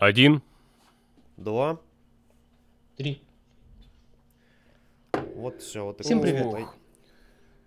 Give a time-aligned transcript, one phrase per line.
[0.00, 0.40] Один.
[1.36, 1.78] Два.
[2.96, 3.22] Три.
[5.34, 5.84] Вот все.
[5.84, 6.68] Вот Всем такой привет.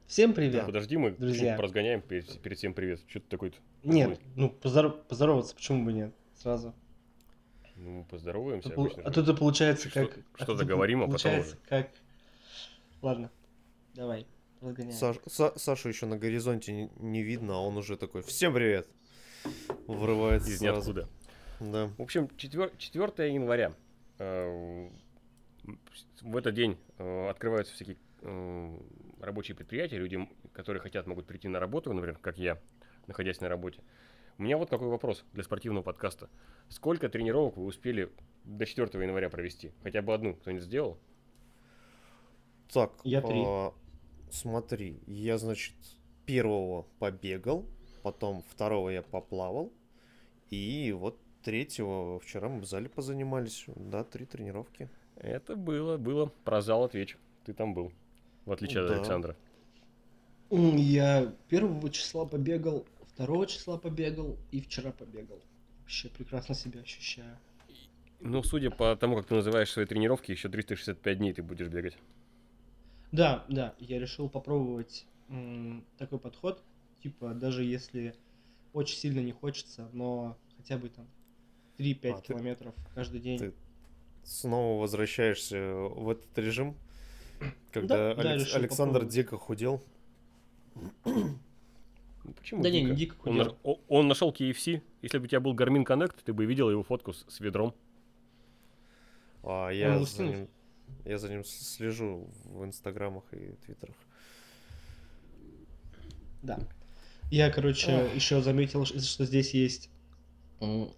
[0.07, 0.53] Всем привет.
[0.57, 1.55] Так, подожди, мы друзья.
[1.57, 3.01] разгоняем перед, перед всем привет.
[3.07, 3.57] Что ты такой-то?
[3.83, 6.11] Нет, ну поздоров- поздороваться, почему бы нет?
[6.35, 6.73] Сразу.
[7.75, 9.03] Ну, мы поздороваемся А пол- обычно.
[9.03, 10.17] А тут это получается Что- как...
[10.33, 11.55] а что-то тут говорим, а потом уже.
[11.69, 11.91] как...
[13.03, 13.29] Ладно,
[13.93, 14.25] давай,
[14.59, 14.95] разгоняем.
[14.97, 18.23] Саш- Са- Сашу еще на горизонте не, не видно, а он уже такой.
[18.23, 18.87] Всем привет!
[19.85, 20.93] Врывается Из сразу.
[20.93, 21.09] ниоткуда.
[21.71, 21.87] Да.
[21.97, 23.73] В общем, 4, 4 января.
[24.19, 24.89] э,
[26.21, 28.77] В этот день э, открываются всякие э,
[29.21, 29.97] рабочие предприятия.
[29.97, 32.59] Люди, которые хотят, могут прийти на работу, например, как я,
[33.07, 33.81] находясь на работе.
[34.37, 36.29] У меня вот какой вопрос для спортивного подкаста.
[36.67, 38.09] Сколько тренировок вы успели
[38.43, 39.71] до 4 января провести?
[39.83, 40.97] Хотя бы одну кто-нибудь сделал?
[42.73, 43.43] Так, Я три.
[43.45, 43.73] а,
[44.31, 45.75] смотри, я, значит,
[46.25, 47.65] первого побегал,
[48.01, 49.71] потом второго я поплавал,
[50.49, 53.65] и вот третьего вчера мы в зале позанимались.
[53.75, 54.89] Да, три тренировки.
[55.15, 56.27] Это было, было.
[56.43, 57.17] Про зал отвечу.
[57.45, 57.91] Ты там был.
[58.45, 58.95] В отличие от Да.
[58.95, 59.35] Александра.
[60.49, 65.41] М, Я первого числа побегал, второго числа побегал и вчера побегал.
[65.81, 67.37] Вообще прекрасно себя ощущаю.
[68.19, 71.97] Ну, судя по тому, как ты называешь свои тренировки, еще 365 дней ты будешь бегать.
[73.11, 76.63] Да, да, я решил попробовать м, такой подход,
[77.01, 78.15] типа даже если
[78.73, 81.07] очень сильно не хочется, но хотя бы там
[81.83, 83.39] 3-5 А, ты- километров каждый день.
[83.39, 83.53] ты
[84.23, 86.75] Снова возвращаешься в этот режим,
[87.73, 89.13] когда Да, да, Алекс- решил Александр попробовать.
[89.15, 89.83] дико худел.
[92.37, 92.95] Почему Да не, не дико?
[92.95, 93.45] дико Он, худел.
[93.45, 94.81] на- о- он нашел KFC.
[95.01, 97.73] Если бы у тебя был Garmin Connect, ты бы видел его фотку с, с ведром.
[99.43, 100.47] А я за ним,
[101.03, 103.95] я за ним слежу в инстаграмах и твиттерах.
[106.41, 106.59] Да.
[107.29, 108.15] Я, короче, Ах.
[108.15, 109.89] еще заметил, что здесь есть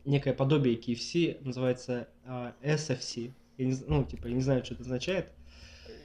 [0.06, 3.32] некое подобие KFC, называется а, SFC.
[3.58, 5.32] Я не, ну, типа, я не знаю, что это означает.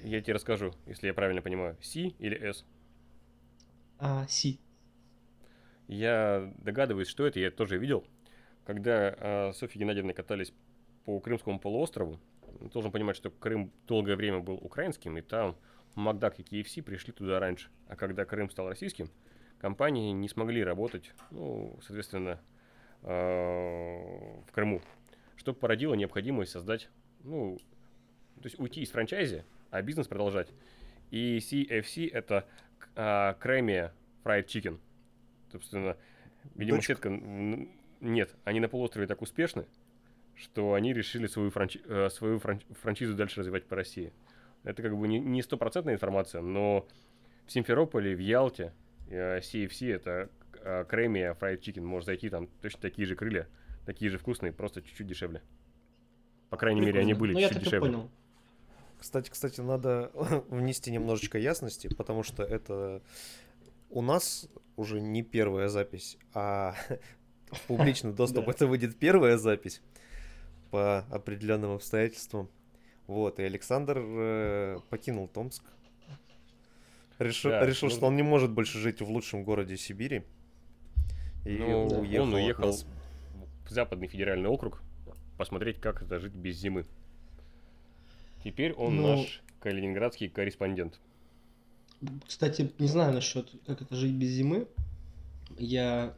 [0.02, 1.77] Я тебе расскажу, если я правильно понимаю.
[1.83, 2.64] C или S?
[3.98, 4.57] А, C.
[5.89, 8.05] Я догадываюсь, что это, я это тоже видел.
[8.64, 10.52] Когда а, Софья Геннадьевна катались
[11.05, 12.18] по Крымскому полуострову,
[12.73, 15.56] должен понимать, что Крым долгое время был украинским, и там
[15.95, 17.68] Макдак и KFC пришли туда раньше.
[17.89, 19.11] А когда Крым стал российским,
[19.58, 22.40] компании не смогли работать, ну, соответственно,
[23.02, 24.83] в Крыму,
[25.36, 26.88] что породило необходимость создать,
[27.24, 27.58] ну,
[28.36, 30.48] то есть уйти из франчайзи, а бизнес продолжать.
[31.11, 32.46] И CFC это
[32.94, 33.92] а, Кремия
[34.24, 34.78] Fried Chicken.
[35.50, 35.96] Собственно,
[36.55, 36.94] видимо, Дочка.
[36.94, 37.08] сетка...
[38.00, 39.67] Нет, они на полуострове так успешны,
[40.34, 44.12] что они решили свою, франчи- э, свою фран- франчизу дальше развивать по России.
[44.62, 46.86] Это как бы не- стопроцентная информация, но
[47.46, 48.72] в Симферополе, в Ялте
[49.11, 50.30] э, CFC это
[50.63, 51.83] э, Кремия Fried Chicken.
[51.83, 53.48] Можешь зайти, там точно такие же крылья,
[53.87, 55.43] такие же вкусные, просто чуть-чуть дешевле.
[56.48, 57.21] По крайней мере, они Прикольно.
[57.21, 57.93] были Ну, я чуть так и дешевле.
[57.93, 58.11] понял.
[58.98, 60.11] Кстати, кстати, надо
[60.48, 63.03] внести немножечко ясности, потому что это
[63.89, 66.75] у нас уже не первая запись, а
[67.51, 69.81] в публичный доступ это выйдет первая запись
[70.71, 72.48] по определенным обстоятельствам.
[73.07, 75.65] Вот, и Александр э, покинул Томск.
[77.19, 80.23] Решил, Да, решил, ну- что он не может больше жить в лучшем городе Сибири.
[81.45, 82.23] И Ну, уехал.
[82.24, 82.86] он уехал нас.
[83.67, 84.83] в западный федеральный округ
[85.39, 86.84] посмотреть, как это жить без зимы.
[88.45, 90.98] Теперь он Ну- наш калининградский корреспондент.
[92.27, 94.67] Кстати, не знаю насчет, как это жить без зимы.
[95.58, 96.14] Я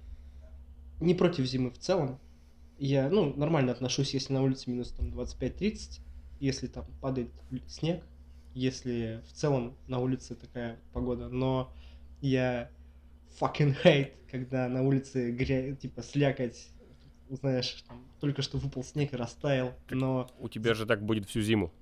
[1.00, 2.18] не против зимы в целом.
[2.78, 6.00] Я, ну, нормально отношусь, если на улице минус там 25-30,
[6.40, 7.30] если там падает
[7.68, 8.02] снег,
[8.54, 11.28] если в целом на улице такая погода.
[11.28, 11.72] Но
[12.20, 12.70] я
[13.40, 15.74] fucking hate, когда на улице гря...
[15.74, 16.68] типа слякоть,
[17.30, 20.30] знаешь, там, только что выпал снег и растаял, Так но...
[20.38, 21.72] У тебя же так будет всю зиму.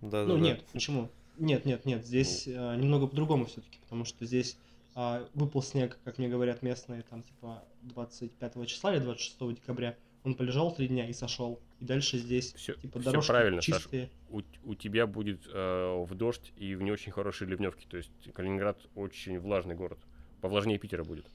[0.00, 0.40] Да, Ну да, да.
[0.40, 1.10] нет, почему?
[1.38, 4.58] Нет, нет, нет, здесь а, немного по-другому все-таки, потому что здесь
[4.94, 9.96] а, выпал снег, как мне говорят местные, там типа 25 числа или 26 декабря.
[10.22, 11.60] Он полежал три дня и сошел.
[11.78, 13.82] И дальше здесь Все, типа дорожки правильно, Саш.
[13.82, 14.10] чистые.
[14.28, 17.86] У, у тебя будет э, в дождь и в не очень хорошие ливневки.
[17.88, 19.98] То есть Калининград очень влажный город.
[20.40, 21.26] Повлажнее Питера будет.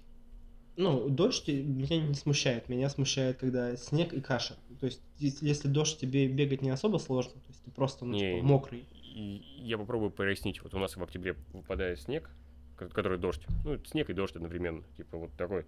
[0.78, 2.68] Ну, дождь меня не смущает.
[2.68, 4.56] Меня смущает, когда снег и каша.
[4.80, 8.36] То есть, если дождь тебе бегать не особо сложно, то есть ты просто ну, Не,
[8.36, 8.86] типа, мокрый.
[9.14, 10.62] Я попробую прояснить.
[10.62, 12.30] Вот у нас в октябре выпадает снег,
[12.76, 13.42] ко- который дождь.
[13.64, 14.84] Ну, снег и дождь одновременно.
[14.98, 15.66] Типа вот такой.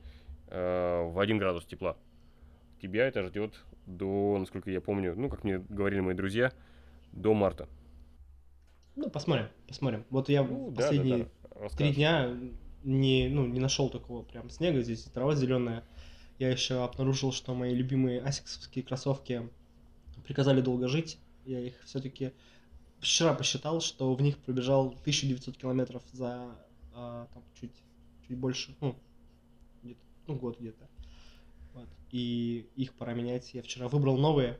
[0.49, 1.95] э, в 1 градус тепла.
[2.81, 3.53] Тебя это ждет
[3.85, 6.51] до, насколько я помню, ну, как мне говорили мои друзья,
[7.13, 7.69] до марта.
[8.97, 10.03] Ну, посмотрим, посмотрим.
[10.09, 11.27] Вот я Ну, в да, да, последние
[11.59, 12.37] да, три дня
[12.83, 15.83] не, ну, не нашел такого прям снега, здесь трава зеленая.
[16.39, 19.49] Я еще обнаружил, что мои любимые асиксовские кроссовки
[20.23, 21.17] приказали долго жить.
[21.45, 22.33] Я их все-таки
[22.99, 26.55] вчера посчитал, что в них пробежал 1900 километров за
[26.93, 27.71] а, там, чуть,
[28.27, 28.95] чуть больше, ну,
[29.83, 30.87] где-то, ну, год где-то.
[31.73, 31.87] Вот.
[32.11, 33.53] И их пора менять.
[33.53, 34.59] Я вчера выбрал новые,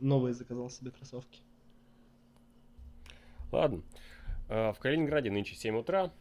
[0.00, 1.40] новые заказал себе кроссовки.
[3.52, 3.82] Ладно.
[4.48, 6.12] А, в Калининграде нынче 7 утра,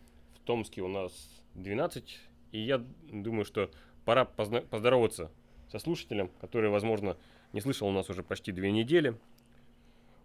[0.49, 1.11] Томске у нас
[1.53, 2.17] 12,
[2.53, 2.79] и я
[3.11, 3.69] думаю, что
[4.03, 5.29] пора позна- поздороваться
[5.71, 7.17] со слушателем, который, возможно,
[7.53, 9.15] не слышал у нас уже почти две недели.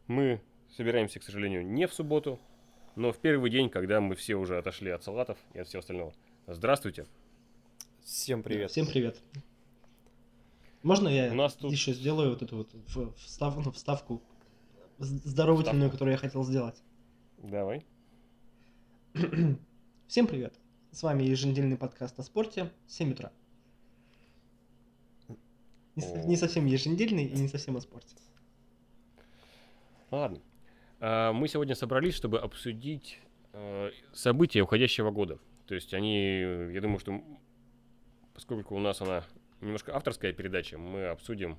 [0.07, 0.41] Мы
[0.71, 2.41] собираемся, к сожалению, не в субботу,
[2.97, 6.15] но в первый день, когда мы все уже отошли от салатов и от всего остального.
[6.47, 7.05] Здравствуйте.
[8.03, 8.71] Всем привет.
[8.71, 9.21] Всем привет.
[10.83, 14.23] Можно я У нас тут- еще сделаю вот эту вот ну, вставку
[14.97, 15.93] з- здоровательную, Вставку.
[15.93, 16.83] которую я хотел сделать?
[17.37, 17.85] Давай.
[20.07, 20.55] Всем привет.
[20.93, 23.33] С вами еженедельный подкаст о спорте 7 утра.
[25.97, 26.27] Не, О.
[26.27, 28.15] не совсем еженедельный и не совсем о спорте.
[30.11, 30.41] Ладно.
[31.01, 33.19] А, Мы сегодня собрались, чтобы обсудить
[33.55, 35.39] э, события уходящего года.
[35.67, 36.39] То есть они,
[36.73, 37.25] я думаю, что
[38.35, 39.25] поскольку у нас она
[39.63, 41.59] немножко авторская передача, мы обсудим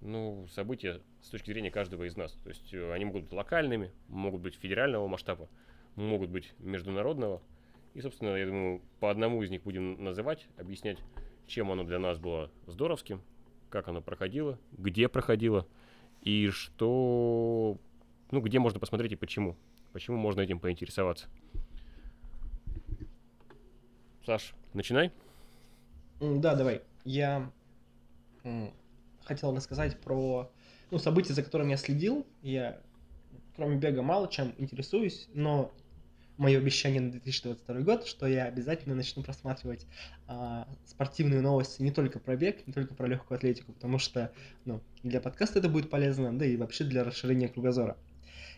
[0.00, 2.32] ну, события с точки зрения каждого из нас.
[2.42, 5.48] То есть э, они могут быть локальными, могут быть федерального масштаба,
[5.94, 7.40] могут быть международного.
[7.98, 10.98] И, собственно, я думаю, по одному из них будем называть, объяснять,
[11.48, 13.20] чем оно для нас было здоровским,
[13.70, 15.66] как оно проходило, где проходило
[16.22, 17.76] и что,
[18.30, 19.56] ну, где можно посмотреть и почему.
[19.92, 21.26] Почему можно этим поинтересоваться.
[24.24, 25.10] Саш, начинай.
[26.20, 26.82] Да, давай.
[27.04, 27.50] Я
[29.24, 30.52] хотел рассказать про
[30.92, 32.24] ну, события, за которыми я следил.
[32.42, 32.80] Я,
[33.56, 35.72] кроме бега, мало чем интересуюсь, но
[36.38, 39.86] мое обещание на 2022 год, что я обязательно начну просматривать
[40.26, 44.32] а, спортивные новости не только про бег, не только про легкую атлетику, потому что
[44.64, 47.96] ну, для подкаста это будет полезно, да и вообще для расширения кругозора.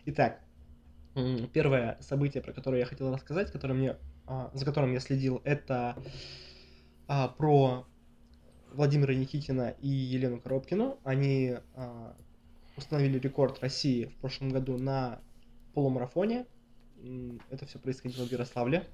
[0.05, 0.41] Итак,
[1.53, 5.97] первое событие, про которое я хотел рассказать, которое мне, а, за которым я следил, это
[7.07, 7.85] а, про
[8.73, 10.99] Владимира Никитина и Елену Коробкину.
[11.03, 12.15] Они а,
[12.77, 15.19] установили рекорд России в прошлом году на
[15.73, 16.45] полумарафоне.
[17.49, 18.87] Это все происходило в Ярославле.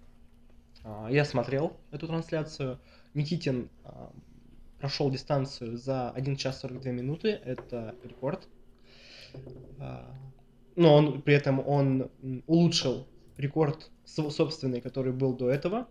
[0.84, 2.80] А, Я смотрел эту трансляцию.
[3.14, 4.12] Никитин а,
[4.80, 7.30] прошел дистанцию за 1 час 42 минуты.
[7.30, 8.48] Это рекорд.
[9.80, 10.10] А,
[10.76, 12.10] Но он при этом он
[12.48, 13.08] улучшил
[13.38, 15.88] рекорд собственный, который был до этого.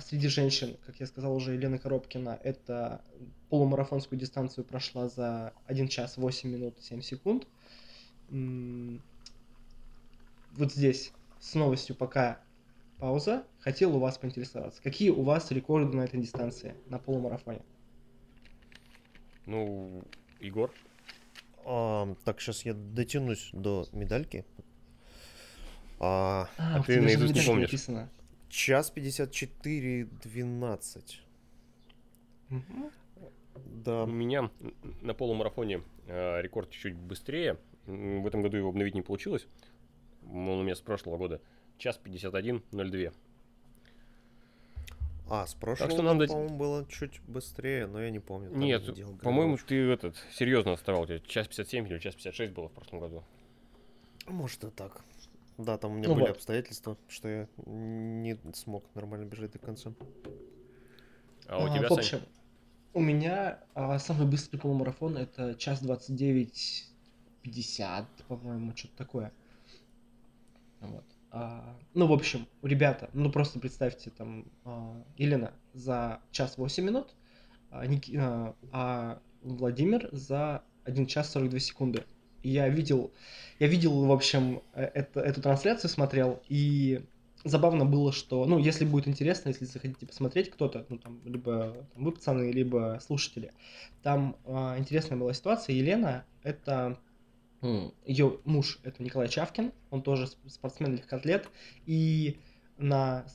[0.00, 3.04] Среди женщин, как я сказал уже, Елена Коробкина, это
[3.50, 7.48] полумарафонскую дистанцию прошла за 1 час 8 минут 7 секунд.
[10.56, 12.40] Вот здесь с новостью пока
[12.98, 13.44] пауза.
[13.60, 17.60] Хотел у вас поинтересоваться, какие у вас рекорды на этой дистанции, на полумарафоне?
[19.44, 20.02] Ну,
[20.40, 20.72] Егор.
[21.64, 24.44] А, так, сейчас я дотянусь до медальки.
[25.98, 27.68] А, А у ты наизусть не помнишь.
[27.68, 28.08] написано.
[28.48, 31.20] час 54 12.
[32.48, 32.90] Мгм.
[33.84, 34.04] Да.
[34.04, 34.50] У меня
[35.02, 37.58] на полумарафоне э, рекорд чуть быстрее.
[37.86, 39.46] В этом году его обновить не получилось.
[40.30, 41.40] Он у меня с прошлого года.
[41.78, 43.12] Час 51.02.
[45.28, 48.50] А, с прошлого, что нам года, дать- по-моему, было чуть быстрее, но я не помню.
[48.50, 48.84] там Нет,
[49.22, 51.02] по-моему, ты этот серьезно отставал.
[51.02, 53.24] У тебя час 57 или час 56 было в прошлом году.
[54.26, 55.02] Может и так.
[55.58, 56.36] Да, там у меня Ну были вот.
[56.36, 59.92] обстоятельства, что я не смог нормально бежать до конца.
[61.48, 61.98] А у А, тебя, в Сань?
[61.98, 62.20] общем,
[62.92, 66.88] у меня а, самый быстрый полумарафон это час 29
[67.42, 69.32] 50, по-моему, что-то такое.
[70.80, 71.04] Вот.
[71.30, 77.14] А, ну, в общем, ребята, ну просто представьте, там, а, Елена за час 8 минут,
[77.70, 82.04] а, Ники- а, а Владимир за 1 час 42 секунды.
[82.42, 83.12] Я видел,
[83.58, 87.04] я видел, в общем, э, это, эту трансляцию смотрел, и
[87.44, 92.04] забавно было, что, ну, если будет интересно, если захотите посмотреть кто-то, ну, там, либо там,
[92.04, 93.52] вы, пацаны, либо слушатели,
[94.02, 95.74] там а, интересная была ситуация.
[95.74, 96.98] Елена, это
[98.04, 101.48] ее муж, это Николай Чавкин, он тоже сп- спортсмен, легкоатлет,
[101.86, 102.38] и
[102.76, 103.26] на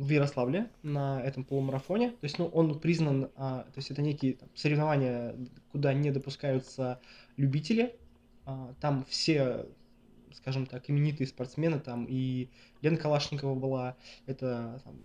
[0.00, 4.34] в Ярославле на этом полумарафоне, то есть, ну, он признан, а, то есть это некие
[4.34, 5.36] там, соревнования,
[5.72, 7.00] куда не допускаются
[7.36, 7.98] любители,
[8.46, 9.66] а, там все,
[10.32, 12.48] скажем так, именитые спортсмены, там и
[12.80, 15.00] Лена Калашникова была, это там,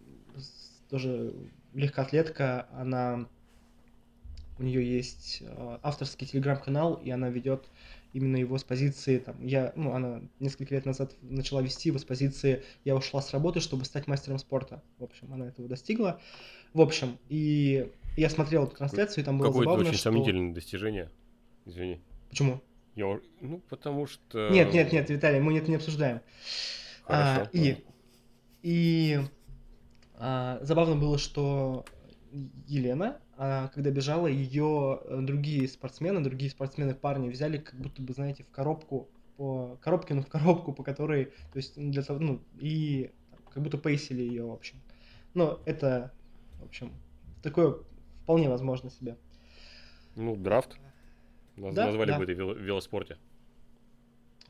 [0.89, 1.33] тоже
[1.73, 3.27] легкоатлетка, она
[4.57, 7.69] у нее есть э, авторский телеграм-канал, и она ведет
[8.13, 12.05] именно его с позиции, там, я, ну, она несколько лет назад начала вести его с
[12.05, 14.81] позиции «я ушла с работы, чтобы стать мастером спорта».
[14.97, 16.21] В общем, она этого достигла.
[16.73, 20.03] В общем, и я смотрел эту трансляцию, и там было Какое-то забавно, очень что...
[20.03, 21.11] сомнительное достижение.
[21.65, 21.99] Извини.
[22.29, 22.61] Почему?
[22.95, 24.49] Я, ну, потому что...
[24.49, 26.21] Нет, нет, нет, Виталий, мы это не обсуждаем.
[27.07, 27.49] А, Хорошо.
[27.51, 27.83] и
[28.65, 29.19] и
[30.15, 31.85] а, забавно было, что
[32.65, 38.43] Елена, а, когда бежала, ее другие спортсмены, другие спортсмены парни взяли, как будто бы, знаете,
[38.43, 43.11] в коробку, по коробке, ну в коробку, по которой, то есть для того, ну и
[43.53, 44.81] как будто пейсили ее, в общем.
[45.33, 46.13] Но это,
[46.61, 46.93] в общем,
[47.43, 47.75] такое
[48.23, 49.17] вполне возможно себе.
[50.15, 50.77] Ну, драфт.
[51.57, 52.17] Наз- Да, Назвали да.
[52.17, 53.17] бы это в вело- велоспорте.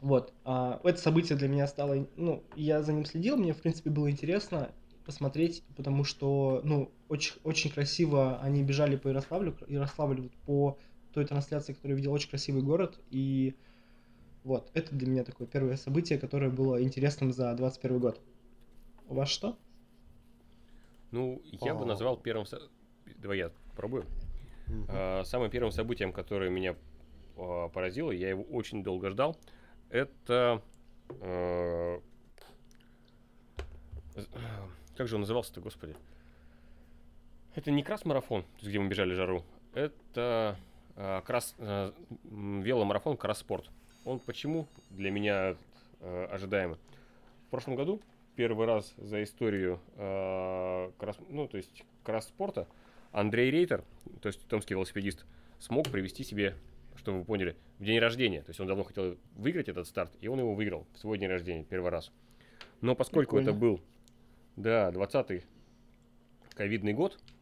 [0.02, 0.34] Вот.
[0.44, 4.12] а, это событие для меня стало, ну, я за ним следил, мне, в принципе, было
[4.12, 4.72] интересно
[5.06, 10.78] посмотреть, потому что, ну, очень, очень красиво они бежали по Ярославлю, Ярославль вот по
[11.14, 13.56] той трансляции, которую я видел, очень красивый город, и
[14.44, 18.22] вот, это для меня такое первое событие, которое было интересным за 21 год.
[19.08, 19.58] У вас что?
[21.12, 21.86] Ну, я бы А.
[21.86, 22.46] назвал первым...
[22.46, 22.70] со-
[23.18, 24.06] Давай я попробую.
[24.68, 24.86] Мгм.
[24.90, 26.76] А, Самым первым событием, которое меня
[27.38, 29.38] а, поразило, я его очень долго ждал,
[29.90, 30.62] это...
[34.16, 34.28] з-
[34.98, 35.96] Как же он назывался-то, господи?
[37.56, 39.44] Это не крас-марафон, где мы бежали жару.
[39.74, 40.58] Это
[40.98, 41.56] а, крас...
[41.58, 41.94] а,
[42.26, 43.70] м, веломарафон кросс-спорт.
[44.04, 45.56] Он почему для меня
[46.02, 46.78] э, ожидаемый?
[47.48, 48.02] В прошлом году
[48.36, 51.18] первый раз за историю э, кросс...
[51.30, 52.68] ну, то есть кросс-спорта
[53.14, 53.86] Андрей Рейтер,
[54.22, 55.26] то есть томский велосипедист,
[55.60, 56.56] смог привести себе,
[56.98, 58.42] чтобы вы поняли, в день рождения.
[58.42, 61.30] То есть он давно хотел выиграть этот старт, и он его выиграл в свой день
[61.30, 62.12] рождения первый раз.
[62.82, 63.78] Но поскольку это Прикольно.
[63.78, 63.82] был,
[64.58, 65.46] да, 20-й
[66.54, 67.35] ковидный год, а,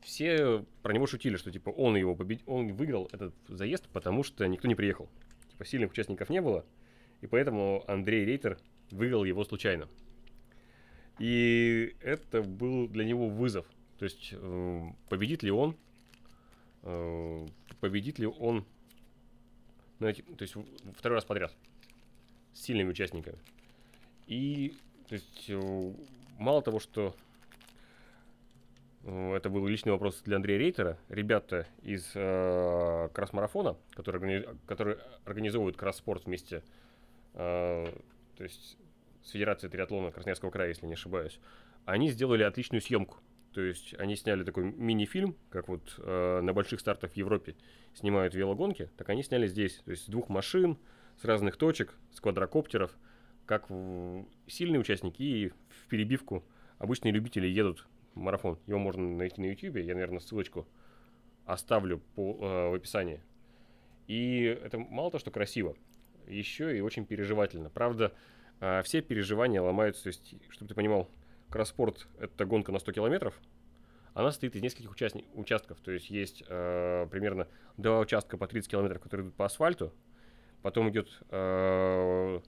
[0.00, 4.46] все про него шутили, что типа он его победил, он выиграл этот заезд, потому что
[4.46, 5.08] никто не приехал.
[5.50, 6.64] Типа сильных участников не было,
[7.20, 8.58] и поэтому Андрей Рейтер
[8.90, 9.88] выиграл его случайно.
[11.18, 13.66] И это был для него вызов.
[13.98, 15.76] То есть э, победит ли он,
[16.82, 17.46] э,
[17.80, 18.64] победит ли он,
[20.00, 20.54] ну, то есть
[20.96, 21.54] второй раз подряд
[22.52, 23.38] с сильными участниками.
[24.26, 24.74] И
[25.08, 25.92] то есть э,
[26.38, 27.14] мало того, что
[29.06, 35.76] это был личный вопрос для Андрея Рейтера, ребята из э, кросс-марафона, которые, органи- которые организовывают
[35.76, 36.62] кросс-спорт вместе,
[37.34, 37.86] э,
[38.36, 38.78] то есть
[39.22, 41.38] с Федерацией триатлона Красноярского края, если не ошибаюсь,
[41.84, 43.18] они сделали отличную съемку.
[43.52, 47.54] То есть они сняли такой мини-фильм, как вот э, на больших стартах в Европе
[47.94, 49.80] снимают велогонки, так они сняли здесь.
[49.84, 50.76] То есть с двух машин,
[51.20, 52.90] с разных точек, с квадрокоптеров,
[53.46, 56.44] как в- сильные участники и в перебивку
[56.78, 58.58] обычные любители едут марафон.
[58.66, 60.66] Его можно найти на YouTube, я, наверное, ссылочку
[61.46, 63.20] оставлю по, э, в описании.
[64.06, 65.76] И это мало то, что красиво,
[66.26, 67.70] еще и очень переживательно.
[67.70, 68.12] Правда,
[68.60, 71.10] а, все переживания ломаются, то есть, чтобы ты понимал,
[71.50, 73.38] кросспорт— это гонка на 100 километров,
[74.14, 78.70] она состоит из нескольких участни- участков, то есть есть э, примерно два участка по 30
[78.70, 79.92] километров, которые идут по асфальту,
[80.62, 82.40] потом идет э,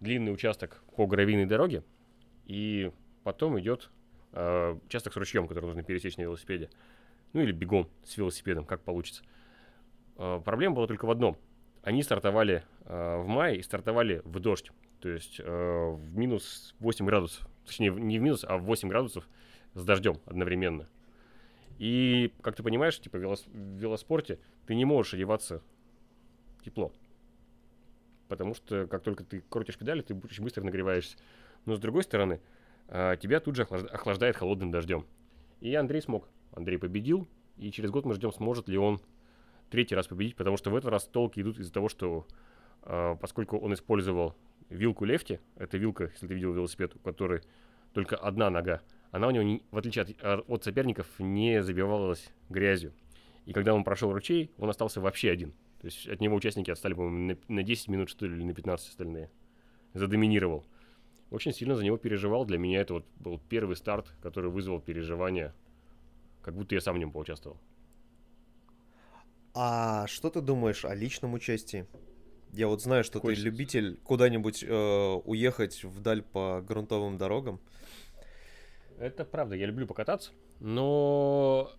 [0.00, 1.84] длинный участок по гравийной дороге,
[2.46, 2.92] и
[3.24, 3.90] потом идет
[4.34, 6.70] э, участок с ручьем, который нужно пересечь на велосипеде,
[7.32, 9.22] ну или бегом с велосипедом, как получится.
[10.16, 11.36] Э, проблема была только в одном.
[11.82, 14.70] Они стартовали э, в мае и стартовали в дождь.
[15.00, 17.46] То есть э, в минус 8 градусов.
[17.66, 19.28] Точнее, не в минус, а в 8 градусов
[19.74, 20.88] с дождем одновременно.
[21.78, 25.62] И, как ты понимаешь, типа в велос- в велоспорте ты не можешь одеваться
[26.64, 26.92] тепло.
[28.28, 31.16] Потому что как только ты крутишь педали, ты очень быстро нагреваешься.
[31.66, 32.40] Но с другой стороны,
[32.88, 35.06] тебя тут же охлаж- охлаждает холодным дождем.
[35.60, 36.28] И Андрей смог.
[36.52, 37.26] Андрей победил.
[37.56, 39.00] И через год мы ждем, сможет ли он
[39.70, 42.26] третий раз победить, потому что в этот раз толки идут из-за того, что
[42.82, 44.34] а, поскольку он использовал
[44.68, 47.42] вилку лефти, это вилка, если ты видел велосипед, у которой
[47.92, 52.30] только одна нога, она у него, не- в отличие от, а, от соперников, не забивалась
[52.48, 52.92] грязью.
[53.46, 55.52] И когда он прошел ручей, он остался вообще один.
[55.80, 58.54] То есть от него участники отстали, по-моему, на, на 10 минут, что ли, или на
[58.54, 59.30] 15 остальные.
[59.92, 60.64] Задоминировал.
[61.34, 62.44] Очень сильно за него переживал.
[62.44, 65.52] Для меня это вот был первый старт, который вызвал переживания,
[66.42, 67.58] как будто я сам в нем поучаствовал.
[69.52, 71.86] А что ты думаешь о личном участии?
[72.52, 77.60] Я вот знаю, что Какой ты любитель куда-нибудь э, уехать вдаль по грунтовым дорогам.
[79.00, 81.72] Это правда, я люблю покататься, но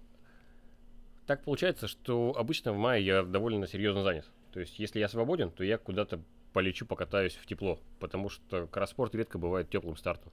[1.27, 4.29] так получается, что обычно в мае я довольно серьезно занят.
[4.51, 6.19] То есть, если я свободен, то я куда-то
[6.55, 10.31] полечу, покатаюсь в тепло, потому что кросспорт редко бывает теплым стартом.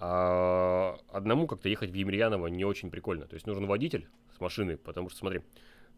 [0.00, 3.26] А одному как-то ехать в Емельяново не очень прикольно.
[3.26, 5.42] То есть нужен водитель с машиной, потому что, смотри,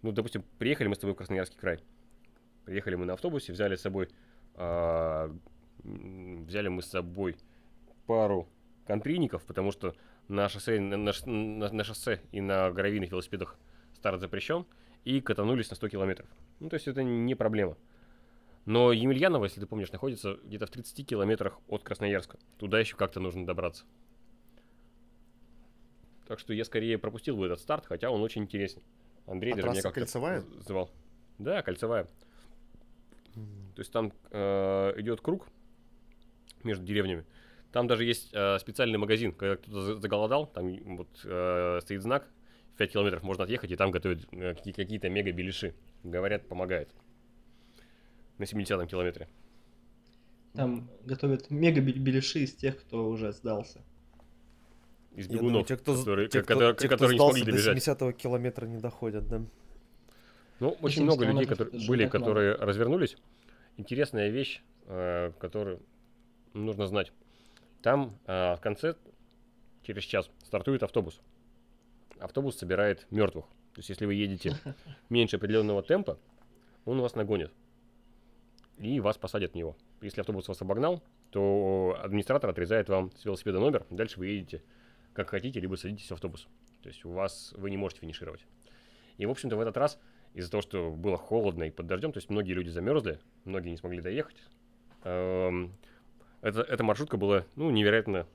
[0.03, 1.81] ну, допустим, приехали мы с тобой в Красноярский край.
[2.67, 4.11] Приехали мы на автобусе, взяли с собой,
[4.57, 5.35] а,
[5.85, 7.37] взяли мы с собой
[8.07, 8.47] пару
[8.87, 9.95] контрийников, потому что
[10.29, 13.59] на шоссе, на, на- на шоссе и на гравийных велосипедах
[13.95, 14.67] старт запрещен.
[15.05, 16.29] и катанулись на 100 километров.
[16.61, 17.75] Ну, то есть это не проблема.
[18.67, 22.39] Но Емельяново, если ты помнишь, находится где-то в 30 километрах от Красноярска.
[22.59, 23.85] Туда еще как-то нужно добраться.
[26.27, 28.83] Так что я скорее пропустил бы этот старт, хотя он очень интересен.
[29.27, 30.45] Андрей А даже меня как-то кольцевая?
[30.61, 30.91] звал.
[31.39, 32.05] Да, кольцевая.
[33.35, 35.49] То есть там э, идет круг
[36.63, 37.25] между деревнями.
[37.73, 42.29] Там даже есть э, специальный магазин, когда кто-то за- заголодал, там вот э, стоит знак,
[42.75, 45.75] в 5 километров можно отъехать, и там готовят э, какие- какие-то мега-беляши.
[46.03, 46.91] Говорят, помогает.
[48.41, 49.29] На 70-м километре.
[50.55, 53.83] Там готовят мега беляши из тех, кто уже сдался.
[55.15, 57.41] Из Я думаю, бегунов, те, кто, которые, те, кто- которые- те, кто которые не смогли
[57.43, 57.83] до добежать.
[57.83, 59.43] 70 километра не доходят, да.
[60.59, 62.19] Ну, очень 80 много людей, которые были, много.
[62.19, 63.17] которые развернулись.
[63.77, 65.81] Интересная вещь, э, которую
[66.55, 67.13] нужно знать.
[67.83, 68.95] Там э, в конце,
[69.83, 71.21] через час, стартует автобус.
[72.19, 73.45] Автобус собирает мертвых.
[73.75, 74.55] То есть, если вы едете
[75.11, 76.19] меньше определенного темпа,
[76.87, 77.53] он вас нагонит.
[78.81, 79.77] И вас посадят в него.
[80.01, 83.85] Если автобус вас обогнал, то администратор отрезает вам с велосипеда номер.
[83.91, 84.63] Дальше вы едете
[85.13, 86.49] как хотите, либо садитесь в автобус.
[86.83, 88.41] То есть у вас вы не можете финишировать.
[89.19, 90.01] И, в общем-то, в этот раз
[90.33, 93.77] из-за того, что было холодно и под дождем, то есть многие люди замерзли, многие не
[93.77, 94.37] смогли доехать.
[95.05, 95.77] Эм,
[96.41, 98.27] это, эта маршрутка была, ну, невероятно,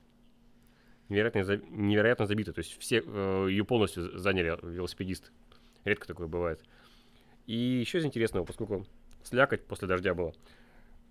[1.08, 2.52] невероятно, невероятно забита.
[2.52, 5.30] То есть все э, ее полностью заняли велосипедисты.
[5.84, 6.62] Редко такое бывает.
[7.46, 8.86] И еще из интересного, поскольку
[9.26, 10.32] слякоть после дождя была,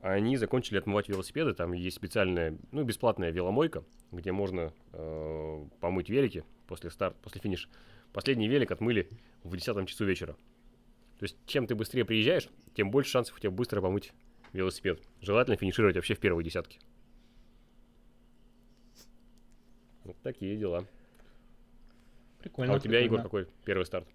[0.02, 1.54] они закончили отмывать велосипеды.
[1.54, 7.70] Там есть специальная, ну, бесплатная веломойка, где можно э, помыть велики после старта, после финиша.
[8.14, 9.10] Последний велик отмыли
[9.44, 10.34] в 10 часу вечера.
[11.20, 14.12] То есть, чем ты быстрее приезжаешь, тем больше шансов у тебя быстро помыть
[14.54, 15.02] велосипед.
[15.22, 16.80] Желательно финишировать вообще в первой десятке.
[20.04, 20.86] Вот такие дела.
[22.40, 22.74] Прикольно.
[22.74, 23.48] а у тебя, Егор, прикольно.
[23.48, 24.08] какой первый старт?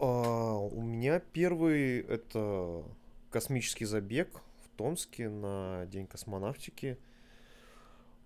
[0.00, 2.82] А, у меня первый это
[3.30, 6.96] космический забег в Томске на День космонавтики.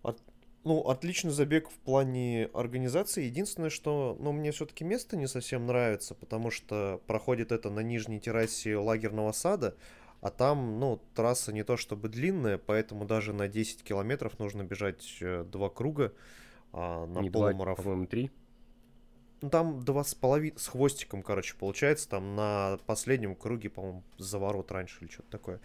[0.02, 0.22] От-
[0.62, 3.24] ну, отличный забег в плане организации.
[3.24, 8.20] Единственное, что ну, мне все-таки место не совсем нравится, потому что проходит это на нижней
[8.20, 9.74] террасе лагерного сада,
[10.20, 15.18] а там, ну, трасса не то чтобы длинная, поэтому даже на 10 километров нужно бежать
[15.20, 16.14] э, два круга
[16.72, 17.84] а, на Не два, полумарафон.
[17.84, 18.30] по-моему, три.
[19.40, 22.08] Ну, там два с половиной, с хвостиком, короче, получается.
[22.08, 25.60] Там на последнем круге, по-моему, заворот раньше или что-то такое.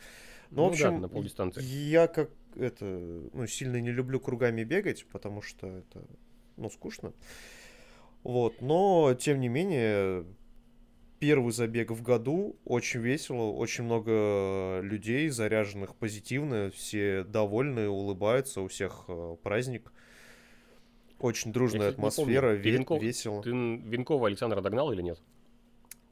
[0.52, 1.62] Ну, в Ну да, общем, на полдистанции.
[1.62, 6.06] я как это, ну, сильно не люблю кругами бегать, потому что это,
[6.58, 7.14] ну, скучно.
[8.24, 10.26] Вот, но, тем не менее,
[11.20, 18.68] первый забег в году, очень весело, очень много людей, заряженных позитивно, все довольны, улыбаются, у
[18.68, 19.92] всех э, праздник.
[21.20, 23.44] Очень дружная помню, атмосфера, ве- Венков- весело.
[23.44, 25.22] Ты Венкова Александра догнал или нет?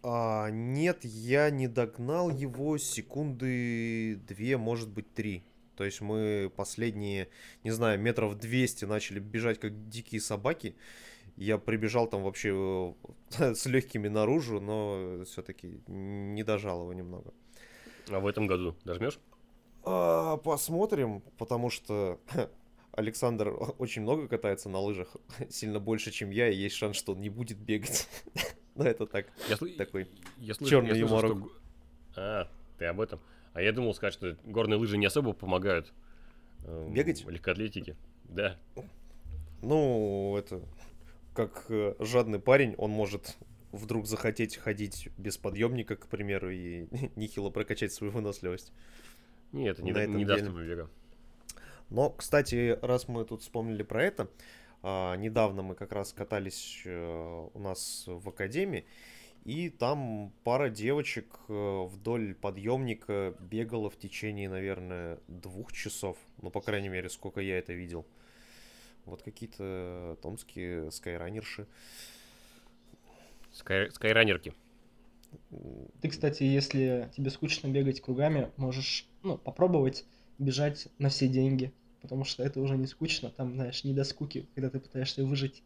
[0.04, 5.44] А, нет, я не догнал его секунды две, может быть, три.
[5.76, 7.30] То есть мы последние,
[7.64, 10.76] не знаю, метров 200 начали бежать как дикие собаки.
[11.36, 12.96] Я прибежал там вообще
[13.38, 17.34] э, с легкими наружу, но все-таки не дожал его немного.
[18.10, 19.20] А в этом году дожмешь?
[19.84, 22.20] А, посмотрим, потому что
[22.98, 25.16] Александр очень много катается на лыжах,
[25.50, 28.08] сильно больше, чем я, и есть шанс, что он не будет бегать.
[28.76, 30.08] Но это так, Я, такой.
[30.38, 31.40] я слышу, чёрный я что юморок.
[31.40, 31.52] го-
[32.16, 33.20] А, ты об этом.
[33.54, 35.94] А я думал сказать, что горные лыжи не особо помогают.
[36.66, 37.26] эм, Бегать?
[37.26, 37.96] Легкоатлетике.
[38.26, 38.58] Да.
[39.64, 40.62] Ну, это
[41.34, 43.38] как э, жадный парень, он может
[43.72, 48.72] вдруг захотеть ходить без подъемника, к примеру, и нехило прокачать свою выносливость.
[49.52, 50.90] Не, это не, На да- этом не даст ему бега.
[51.90, 54.30] Но, кстати, раз мы тут вспомнили про это,
[54.84, 58.86] а, недавно мы как раз катались э, у нас в академии,
[59.46, 66.18] и там пара девочек э, вдоль подъемника бегала в течение, наверное, двух часов.
[66.42, 68.06] Ну, по крайней мере, сколько я это видел.
[69.06, 71.66] Вот какие-то томские скайранерши.
[73.54, 74.54] Скай- скайранерки.
[76.02, 80.06] Ты, кстати, если тебе скучно бегать кругами, можешь, ну, попробовать
[80.40, 81.72] бежать на все деньги,
[82.02, 85.64] потому что это уже не скучно, там, знаешь, не до скуки, когда ты пытаешься выжить.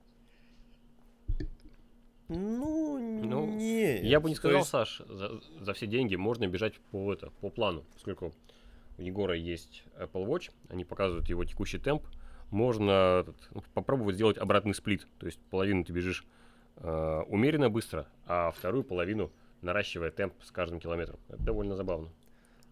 [2.27, 4.01] Ну, Ну, не.
[4.01, 7.83] Я бы не сказал, Саш, за, за все деньги можно бежать по, это, по плану.
[7.93, 8.33] Поскольку
[8.97, 12.03] у Егора есть Apple Watch, они показывают его текущий темп.
[12.49, 15.07] Можно этот, ну, попробовать сделать обратный сплит.
[15.19, 16.25] То есть половину ты бежишь
[16.77, 19.31] э, умеренно быстро, а вторую половину
[19.61, 21.19] наращивая темп с каждым километром.
[21.29, 22.09] Это довольно забавно.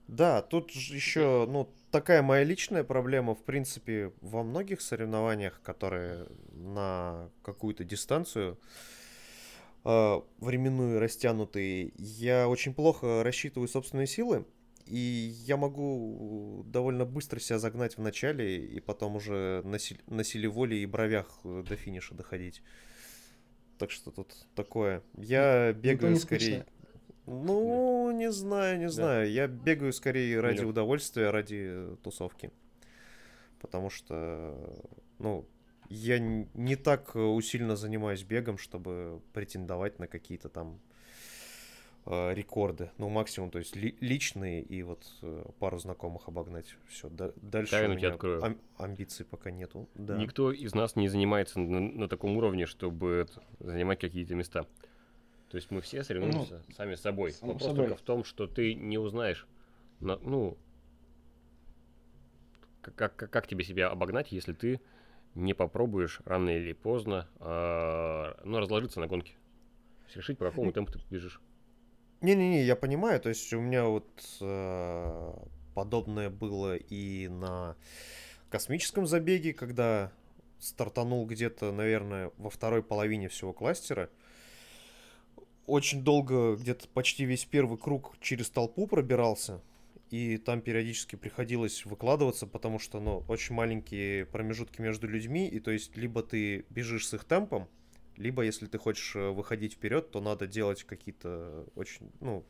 [0.10, 7.30] Да, тут еще, ну, такая моя личная проблема, в принципе, во многих соревнованиях, которые на
[7.43, 8.58] какую-то дистанцию,
[9.86, 14.48] э, временную растянутый, я очень плохо рассчитываю собственные силы,
[14.88, 14.98] и
[15.45, 20.50] я могу довольно быстро себя загнать в начале, и потом уже на, силе, на силе
[20.50, 22.63] воли и бровях э, до финиша доходить.
[23.78, 25.04] Так что тут такое.
[25.15, 26.62] Я Ну, бегаю скорее...
[26.65, 26.79] скучно.
[27.30, 28.92] Ну, не знаю, не Да.
[28.92, 29.32] знаю.
[29.32, 30.68] Я бегаю скорее ради Нет.
[30.68, 32.52] удовольствия, ради тусовки.
[33.60, 34.82] Потому что,
[35.20, 35.46] ну,
[35.89, 40.80] я не так э, усиленно занимаюсь бегом, чтобы претендовать на какие-то там
[42.06, 42.89] э, рекорды.
[42.98, 46.78] Ну, максимум, то есть ли- личные и вот э, пару знакомых обогнать.
[46.88, 48.44] Все, дальше Тайну у меня открою.
[48.44, 49.88] ам- амбиций пока нету.
[49.94, 50.18] Да.
[50.18, 54.65] Никто из нас не занимается на, на таком уровне, чтобы это, занимать какие-то места.
[55.49, 57.33] То есть мы все соревнуемся сами с собой.
[57.41, 57.88] Вопрос собой.
[57.88, 59.47] только в том, что ты не узнаешь,
[59.99, 60.57] на- ну,
[62.81, 64.79] как, как, как тебе себя обогнать, если ты
[65.35, 69.35] не попробуешь рано или поздно, а, ну, разложиться на гонке.
[70.15, 71.39] Решить, по какому темпу ты бежишь.
[72.21, 74.07] Не-не-не, я понимаю, то есть у меня вот
[74.41, 75.33] э,
[75.73, 77.75] подобное было и на
[78.49, 80.12] космическом забеге, когда
[80.59, 84.09] стартанул где-то, наверное, во второй половине всего кластера.
[85.69, 89.62] Очень долго, где-то почти весь первый круг через толпу пробирался,
[90.10, 95.69] и там периодически приходилось выкладываться, потому что, ну, очень маленькие промежутки между людьми, и то
[95.69, 97.67] есть либо ты бежишь с их темпом,
[98.17, 102.43] либо, если ты хочешь э, выходить вперед, то надо делать какие-то очень, ну,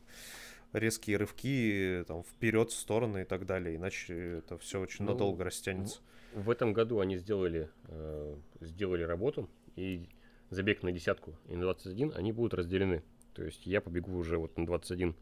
[0.71, 5.43] резкие рывки, там, вперед, в стороны и так далее, иначе это все очень Ну, надолго
[5.43, 5.99] растянется.
[6.33, 10.07] В этом году они сделали, э, сделали работу, и
[10.49, 13.03] забег на десятку и на 21, они будут разделены.
[13.33, 15.15] То есть я побегу уже вот на 21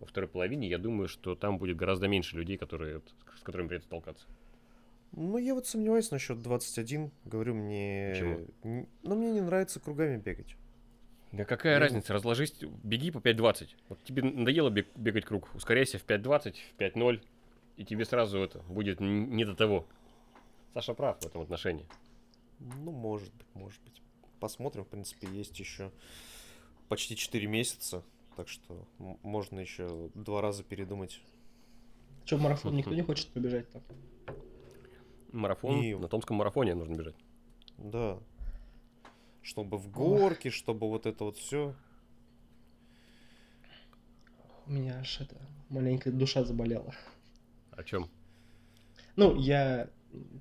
[0.00, 0.68] во второй половине.
[0.68, 3.00] Я думаю, что там будет гораздо меньше людей, которые,
[3.38, 4.26] с которыми придется толкаться.
[5.12, 8.10] Ну, я вот сомневаюсь насчет 21, говорю, мне...
[8.12, 8.46] Почему?
[8.64, 10.56] н- Ну, мне не нравится кругами бегать.
[11.32, 11.80] Да какая Ну.
[11.80, 13.68] разница, разложись, беги по 5.20.
[13.88, 17.20] Вот тебе надоело бег- бегать круг, ускоряйся в 5.20, в 5.0,
[17.76, 19.86] и тебе сразу это будет не до того.
[20.74, 21.86] Саша прав в этом отношении.
[22.58, 24.02] Ну, может быть, может быть.
[24.40, 25.90] Посмотрим, в принципе, есть еще
[26.88, 28.02] почти 4 месяца,
[28.36, 28.86] так что
[29.22, 31.20] можно еще два раза передумать.
[32.24, 33.82] Че, марафон никто не хочет побежать там?
[35.32, 37.14] Марафон, И- на Томском марафоне нужно бежать.
[37.78, 38.18] Да.
[39.42, 41.74] Чтобы в горке, чтобы вот это вот все.
[44.66, 45.36] У меня аж это,
[45.68, 46.92] маленькая душа заболела.
[47.70, 48.10] О чем?
[49.14, 49.88] Ну, я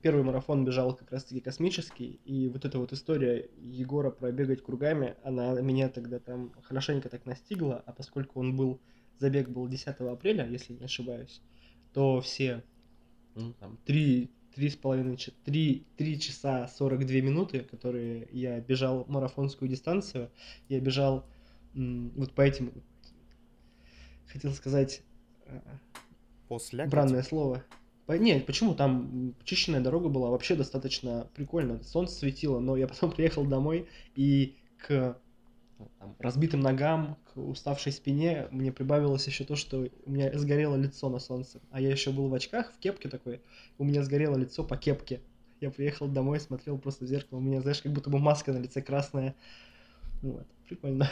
[0.01, 5.15] первый марафон бежал как раз-таки космический, и вот эта вот история Егора про бегать кругами,
[5.23, 8.81] она меня тогда там хорошенько так настигла, а поскольку он был,
[9.17, 11.41] забег был 10 апреля, если не ошибаюсь,
[11.93, 12.63] то все
[13.35, 19.05] ну, там, три, три с половиной, ча- три, три часа 42 минуты, которые я бежал
[19.07, 20.31] марафонскую дистанцию,
[20.69, 21.25] я бежал
[21.73, 22.71] вот по этим,
[24.27, 25.01] хотел сказать,
[25.45, 25.59] э,
[26.47, 27.63] После Бранное слово.
[28.07, 28.75] Нет, почему?
[28.75, 31.81] Там чищенная дорога была вообще достаточно прикольно.
[31.83, 35.17] Солнце светило, но я потом приехал домой и к
[35.99, 41.09] там, разбитым ногам, к уставшей спине мне прибавилось еще то, что у меня сгорело лицо
[41.09, 41.59] на солнце.
[41.71, 43.41] А я еще был в очках, в кепке такой.
[43.77, 45.21] У меня сгорело лицо по кепке.
[45.59, 47.39] Я приехал домой, смотрел просто в зеркало.
[47.39, 49.35] У меня, знаешь, как будто бы маска на лице красная.
[50.21, 51.09] Ну Вот, прикольно.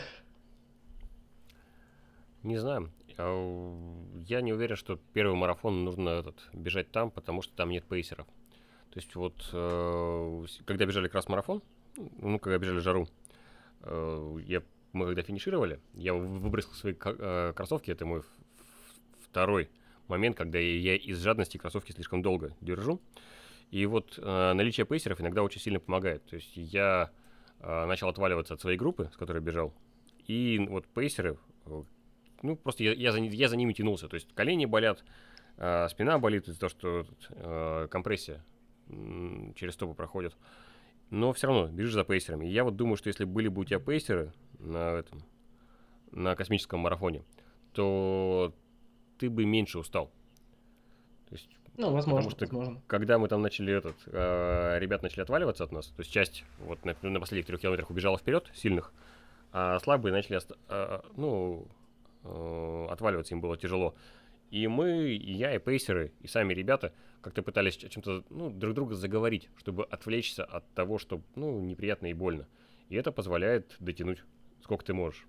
[2.44, 2.92] Не знаю.
[3.18, 8.26] Я не уверен, что первый марафон нужно этот, бежать там, потому что там нет пейсеров.
[8.94, 11.64] То есть вот, э, когда бежали как раз марафон,
[11.96, 13.08] ну, когда бежали жару,
[13.82, 18.22] э, я, мы когда финишировали, я вы- выбросил свои э, кроссовки, это мой
[19.20, 19.70] второй
[20.08, 23.02] момент, когда я, из жадности кроссовки слишком долго держу.
[23.72, 26.24] И вот наличие пейсеров иногда очень сильно помогает.
[26.26, 27.10] То есть я
[27.60, 29.74] начал отваливаться от своей группы, с которой бежал,
[30.28, 31.40] и вот пейсеры,
[32.44, 34.08] ну, просто я, я, за, я за ними тянулся.
[34.08, 35.04] То есть колени болят,
[35.58, 38.44] а, спина болит из-за того, что э, компрессия
[39.56, 40.36] через стопы проходит.
[41.10, 42.46] Но все равно бежишь за пейсерами.
[42.48, 45.24] И я вот думаю, что если были бы у тебя пейсеры на этом,
[46.12, 47.24] на космическом марафоне,
[47.72, 48.54] то
[49.18, 50.12] ты бы меньше устал.
[51.30, 52.82] То есть Ну, возможно, что- возможно.
[52.88, 56.84] когда мы там начали этот, э, ребят начали отваливаться от нас, то есть часть вот
[56.86, 58.92] на, на последних трех километрах убежала вперед, сильных,
[59.52, 61.83] а слабые начали, э, ну, э,
[62.24, 63.96] отваливаться им было тяжело.
[64.54, 68.94] И мы, и я, и пейсеры, и сами ребята как-то пытались чем-то, ну, друг друга
[68.94, 72.48] заговорить, чтобы отвлечься от того, что, ну, неприятно и больно.
[72.90, 74.24] И это позволяет дотянуть,
[74.62, 75.26] сколько ты можешь.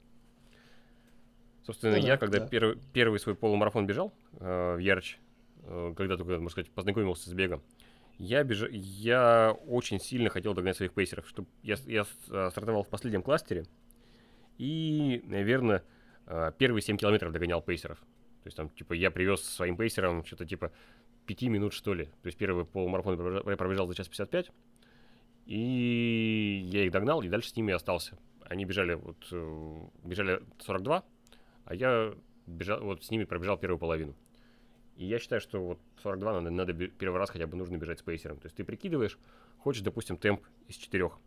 [1.65, 2.47] Собственно, Ну да, я, когда да.
[2.47, 5.19] первый, первый свой полумарафон бежал э, в Ярч,
[5.63, 7.63] э, когда только, можно сказать, познакомился с бегом,
[8.19, 8.69] я, беж...
[8.71, 11.27] я очень сильно хотел догнать своих пейсеров.
[11.29, 11.49] Чтоб...
[11.63, 13.65] Я, я а, стартовал в последнем кластере,
[14.59, 15.83] И, наверное, э,
[16.59, 17.99] первые 7 километров догонял пейсеров.
[17.99, 20.73] То есть там, типа, я привез своим пейсером что-то типа
[21.27, 22.05] 5 минут, что ли.
[22.05, 24.51] То есть первый полумарафон пробежал, пробежал за час 55.
[25.47, 28.19] И я их догнал, и дальше с ними остался.
[28.43, 31.05] Они бежали, вот, э, бежали 42,
[31.65, 32.15] а я
[32.47, 34.15] бежал, вот с ними пробежал первую половину.
[34.97, 38.03] И я считаю, что вот 42 надо, надо первый раз хотя бы нужно бежать с
[38.03, 38.39] пейсером.
[38.39, 39.19] То есть ты прикидываешь,
[39.59, 41.19] хочешь, допустим, темп из четырех.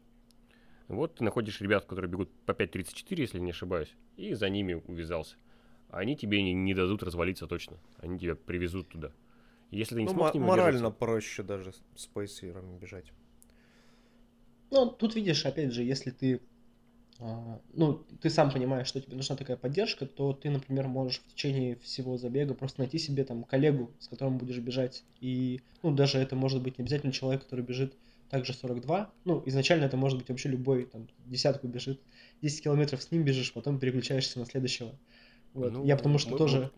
[0.87, 5.35] Вот ты находишь ребят, которые бегут по 5.34, если не ошибаюсь, и за ними увязался.
[5.89, 7.77] Они тебе не, не дадут развалиться точно.
[7.97, 9.11] Они тебя привезут туда.
[9.71, 13.11] если ты не ну, смог с ними морально проще даже с пейсерами бежать.
[14.69, 16.41] Ну, тут видишь, опять же, если ты,
[17.19, 21.33] а, ну, ты сам понимаешь, что тебе нужна такая поддержка, то ты, например, можешь в
[21.33, 25.03] течение всего забега просто найти себе там коллегу, с которым будешь бежать.
[25.21, 27.93] И, ну, даже это может быть не обязательно человек, который бежит
[28.29, 29.11] также 42.
[29.25, 32.01] Ну, изначально это может быть вообще любой, там, десятку бежит,
[32.41, 34.95] 10 километров с ним бежишь, потом переключаешься на следующего.
[35.53, 35.71] Вот.
[35.71, 36.71] Ну, Я потому что мы, тоже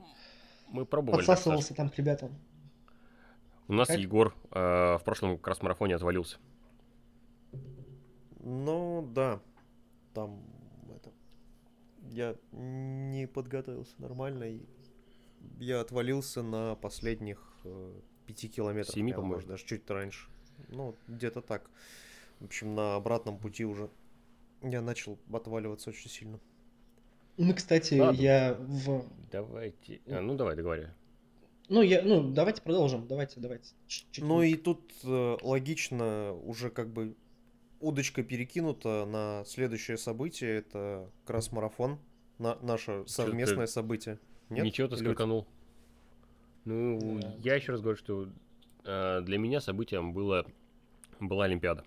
[0.67, 2.37] мы, мы пробовали, подсасывался там к ребятам.
[3.67, 3.99] У нас как?
[3.99, 6.37] Егор э, в прошлом как раз марафоне отвалился.
[8.39, 9.39] Ну, да.
[10.13, 10.41] Там
[10.95, 11.11] это...
[12.09, 14.45] Я не подготовился нормально.
[14.45, 14.65] И
[15.59, 17.93] я отвалился на последних э,
[18.25, 18.95] пяти километрах.
[18.95, 19.45] Семи, по-моему.
[19.45, 20.29] Даже чуть раньше.
[20.67, 21.69] Ну, где-то так.
[22.39, 23.89] В общем, на обратном пути уже
[24.61, 26.39] я начал отваливаться очень сильно.
[27.37, 28.19] Ну, кстати, Ладно.
[28.19, 29.05] я в...
[29.31, 30.01] Давайте...
[30.07, 30.87] А, ну, давай, договори.
[31.69, 33.07] Ну, я, ну, давайте продолжим.
[33.07, 33.73] Давайте, давайте.
[33.87, 34.23] Чуть-чуть.
[34.23, 37.15] Ну, и тут э, логично уже как бы
[37.79, 40.57] удочка перекинута на следующее событие.
[40.57, 41.99] Это как раз марафон.
[42.39, 44.19] На, наше совместное событие.
[44.49, 44.65] Нет?
[44.65, 45.47] Ничего ты скаканул.
[46.65, 47.35] Ну, да.
[47.39, 48.27] я еще раз говорю, что
[48.83, 50.45] для меня событием было,
[51.19, 51.83] была Олимпиада.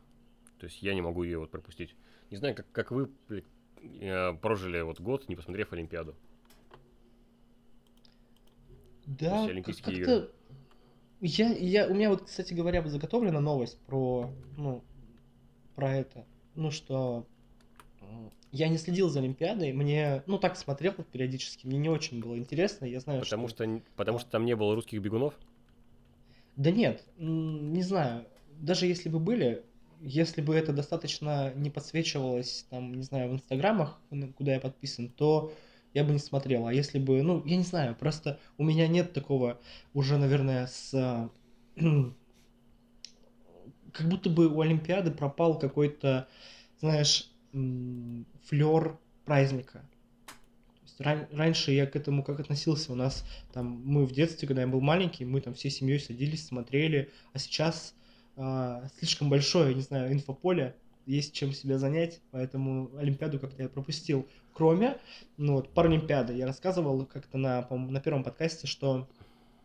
[0.58, 1.94] То есть я не могу ее вот пропустить.
[2.30, 3.10] Не знаю, как, как вы
[4.00, 6.14] э, прожили вот год, не посмотрев Олимпиаду.
[9.06, 10.30] Да, Олимпийские игры.
[11.20, 14.82] Я, я, у меня вот, кстати говоря, заготовлена новость про, ну,
[15.74, 16.26] про это.
[16.54, 17.26] Ну, что
[18.50, 22.84] я не следил за Олимпиадой, мне, ну, так смотрел периодически, мне не очень было интересно,
[22.84, 23.64] я знаю, потому что...
[23.64, 25.34] что потому что там не было русских бегунов?
[26.56, 28.26] Да нет, не знаю.
[28.60, 29.64] Даже если бы были,
[30.00, 34.00] если бы это достаточно не подсвечивалось, там, не знаю, в инстаграмах,
[34.36, 35.52] куда я подписан, то
[35.94, 36.66] я бы не смотрел.
[36.66, 39.60] А если бы, ну, я не знаю, просто у меня нет такого
[39.94, 41.30] уже, наверное, с
[43.92, 46.28] как будто бы у Олимпиады пропал какой-то,
[46.80, 49.88] знаешь, флер праздника.
[51.02, 52.92] Ран- раньше я к этому как относился.
[52.92, 56.46] У нас там мы в детстве, когда я был маленький, мы там всей семьей садились,
[56.46, 57.94] смотрели, а сейчас
[58.36, 60.74] э, слишком большое, не знаю, инфополе,
[61.06, 64.26] есть чем себя занять, поэтому Олимпиаду как-то я пропустил.
[64.52, 64.98] Кроме,
[65.36, 66.34] ну вот, Паралимпиады.
[66.34, 69.08] Я рассказывал как-то на, на первом подкасте, что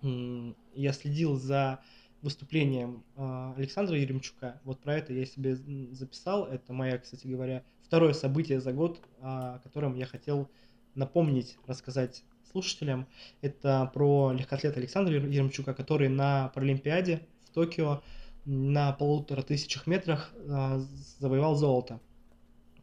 [0.01, 1.79] я следил за
[2.21, 4.59] выступлением э, Александра Еремчука.
[4.63, 5.55] Вот про это я себе
[5.91, 6.45] записал.
[6.45, 10.49] Это моя, кстати говоря, второе событие за год, о котором я хотел
[10.97, 13.07] напомнить, рассказать слушателям.
[13.41, 18.01] Это про легкоатлета Александра Еремчука, который на Паралимпиаде в Токио
[18.45, 20.79] на полутора тысячах метрах э,
[21.19, 21.99] завоевал золото.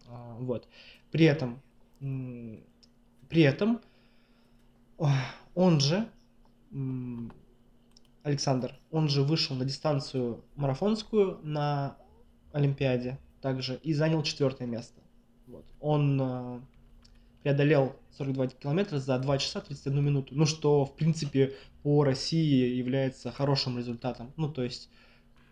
[0.06, 0.68] Э, вот.
[1.10, 1.60] При этом,
[2.00, 3.80] при этом
[5.54, 6.08] он же
[8.24, 11.96] Александр, он же вышел на дистанцию марафонскую на
[12.52, 15.00] Олимпиаде также и занял четвертое место.
[15.46, 15.64] Вот.
[15.80, 16.64] Он
[17.44, 20.34] преодолел 42 километра за 2 часа 31 минуту.
[20.34, 21.52] Ну, что, в принципе,
[21.82, 24.32] по России является хорошим результатом.
[24.36, 24.88] Ну, то есть,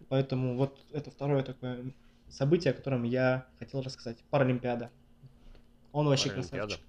[0.09, 1.92] поэтому вот это второе такое
[2.31, 4.16] событие, о котором я хотел рассказать.
[4.31, 4.90] Паралимпиада.
[5.92, 6.81] Он вообще красавчик.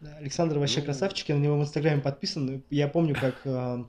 [0.00, 0.84] Да, Александр вообще ну...
[0.84, 2.62] красавчик, я на него в Инстаграме подписан.
[2.68, 3.84] Я помню, как э,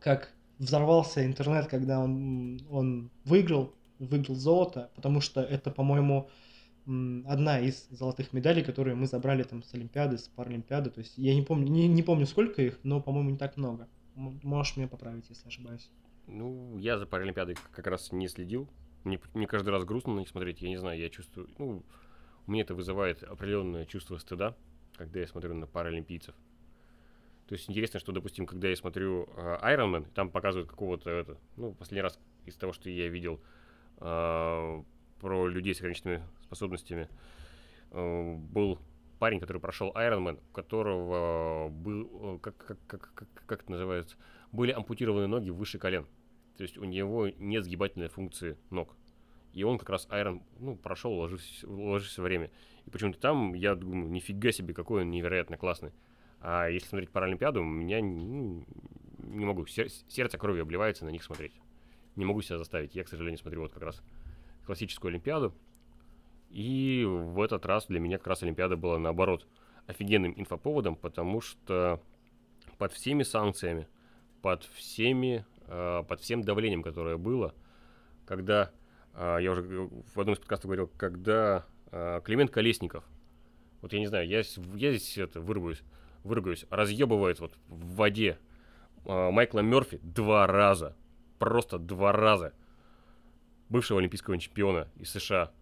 [0.00, 6.28] как взорвался интернет, когда он, он выиграл, выиграл золото, потому что это, по-моему,
[7.26, 10.90] одна из золотых медалей, которые мы забрали там с Олимпиады, с Паралимпиады.
[10.90, 13.88] То есть я не помню, не, не помню сколько их, но, по-моему, не так много.
[14.14, 15.90] Можешь меня поправить, если ошибаюсь.
[16.26, 18.68] Ну, я за Паралимпиадой как раз не следил.
[19.04, 20.62] Мне, мне каждый раз грустно на них смотреть.
[20.62, 21.48] Я не знаю, я чувствую...
[21.58, 21.84] Ну,
[22.46, 24.56] меня это вызывает определенное чувство стыда,
[24.96, 26.34] когда я смотрю на паралимпийцев.
[27.46, 31.38] То есть интересно, что, допустим, когда я смотрю uh, Iron Man, там показывают какого-то, это,
[31.56, 33.40] ну, последний раз из того, что я видел
[33.98, 34.84] uh,
[35.20, 37.08] про людей с ограниченными способностями,
[37.90, 38.78] uh, был
[39.18, 44.16] парень, который прошел Iron Man, у которого был, как, как, как, как, как это называется,
[44.52, 46.06] были ампутированы ноги выше колен.
[46.56, 48.96] То есть у него нет сгибательной функции ног.
[49.52, 52.50] И он как раз Айрон, ну, прошел, уложившись, уложившись время.
[52.84, 55.92] И почему-то там, я думаю, нифига себе, какой он невероятно классный.
[56.40, 58.64] А если смотреть Паралимпиаду, у меня ну,
[59.18, 61.52] не могу, сердце кровью обливается на них смотреть.
[62.16, 62.94] Не могу себя заставить.
[62.94, 64.02] Я, к сожалению, смотрю вот как раз
[64.66, 65.54] классическую Олимпиаду.
[66.50, 69.46] И в этот раз для меня как раз Олимпиада была наоборот
[69.86, 72.00] офигенным инфоповодом, потому что
[72.78, 73.88] под всеми санкциями,
[74.42, 77.54] под всеми, э, под всем давлением, которое было,
[78.26, 78.70] когда,
[79.14, 83.04] э, я уже в одном из подкастов говорил, когда э, Климент Колесников,
[83.82, 84.42] вот я не знаю, я, я
[84.92, 85.82] здесь это вырвусь,
[86.24, 88.38] выругаюсь, разъебывает вот в воде
[89.04, 90.96] Майкла Мерфи два раза,
[91.38, 92.52] просто два раза,
[93.68, 95.52] бывшего олимпийского чемпиона из США.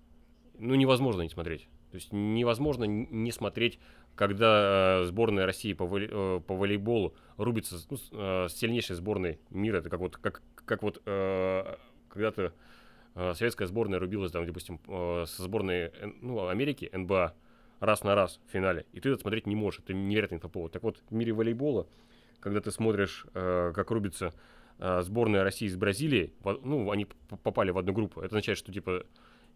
[0.59, 1.69] Ну, невозможно не смотреть.
[1.90, 3.79] То есть невозможно не смотреть,
[4.14, 9.38] когда э, сборная России по, волей, э, по волейболу рубится ну, э, с сильнейшей сборной
[9.51, 9.79] мира.
[9.79, 12.53] Это как вот, как, как вот когда-то
[13.14, 15.90] советская сборная рубилась, там, допустим, со сборной
[16.21, 17.35] ну, Америки, НБА,
[17.81, 18.85] раз на раз в финале.
[18.92, 19.81] И ты это смотреть не можешь.
[19.81, 20.73] Это невероятный инфоповод.
[20.73, 21.87] Так вот, в мире волейбола,
[22.40, 24.35] когда ты смотришь, как рубится
[24.79, 27.07] сборная России с Бразилией, ну, они
[27.42, 28.21] попали в одну группу.
[28.21, 29.07] Это означает, что, типа,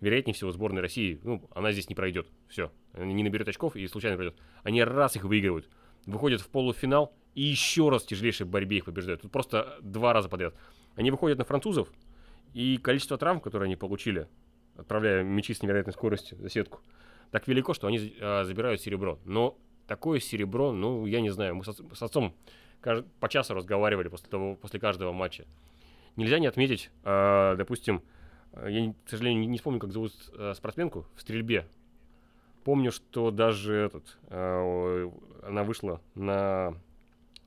[0.01, 2.27] вероятнее всего, сборная России, ну, она здесь не пройдет.
[2.49, 2.73] Все.
[2.93, 4.37] Она не наберет очков и случайно пройдет.
[4.63, 5.69] Они раз их выигрывают,
[6.07, 9.23] выходят в полуфинал и еще раз в тяжелейшей борьбе их побеждают.
[9.23, 10.55] Тут просто два раза подряд.
[10.97, 11.89] Они выходят на французов,
[12.53, 14.27] и количество травм, которые они получили,
[14.77, 16.81] отправляя мячи с невероятной скоростью за сетку,
[17.31, 19.19] так велико, что они э, забирают серебро.
[19.25, 22.35] Но такое серебро, ну, я не знаю, мы с, отцом
[23.21, 25.45] по часу разговаривали после, того, после каждого матча.
[26.17, 28.03] Нельзя не отметить, э, допустим,
[28.55, 31.67] я, к сожалению, не вспомню, как зовут э, спортсменку в стрельбе.
[32.65, 35.11] Помню, что даже этот, э,
[35.43, 36.75] она вышла на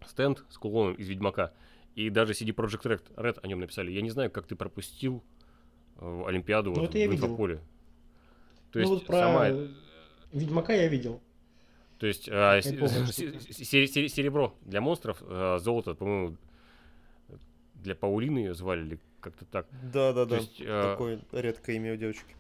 [0.07, 1.53] стенд с кулоном из Ведьмака,
[1.95, 3.91] и даже CD Projekt Red, Red о нем написали.
[3.91, 5.23] Я не знаю, как ты пропустил
[5.97, 7.57] э, Олимпиаду ну, вот, это в инфополе.
[8.71, 9.49] То ну, есть вот про сама...
[10.31, 11.21] Ведьмака я видел.
[11.99, 16.37] То есть а, серебро для монстров, а, золото, по-моему,
[17.75, 19.67] для Паулины ее звали или как-то так.
[19.91, 20.37] Да, да, да.
[20.37, 22.35] Есть, Такое а, редкое имя у девочки.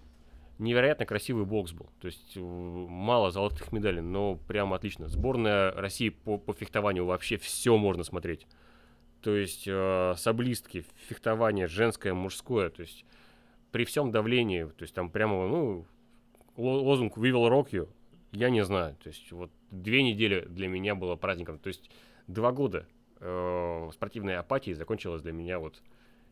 [0.59, 1.87] Невероятно красивый бокс был.
[1.99, 5.07] То есть мало золотых медалей, но прямо отлично.
[5.07, 8.45] Сборная России по, по фехтованию вообще все можно смотреть.
[9.21, 12.69] То есть э, саблистки, фехтование женское, мужское.
[12.69, 13.05] То есть
[13.71, 15.85] при всем давлении, то есть там прямо, ну,
[16.55, 17.89] лозунг «We will rock you»,
[18.31, 18.95] я не знаю.
[19.01, 21.57] То есть вот две недели для меня было праздником.
[21.57, 21.89] То есть
[22.27, 22.85] два года
[23.19, 25.81] э, спортивной апатии закончилось для меня вот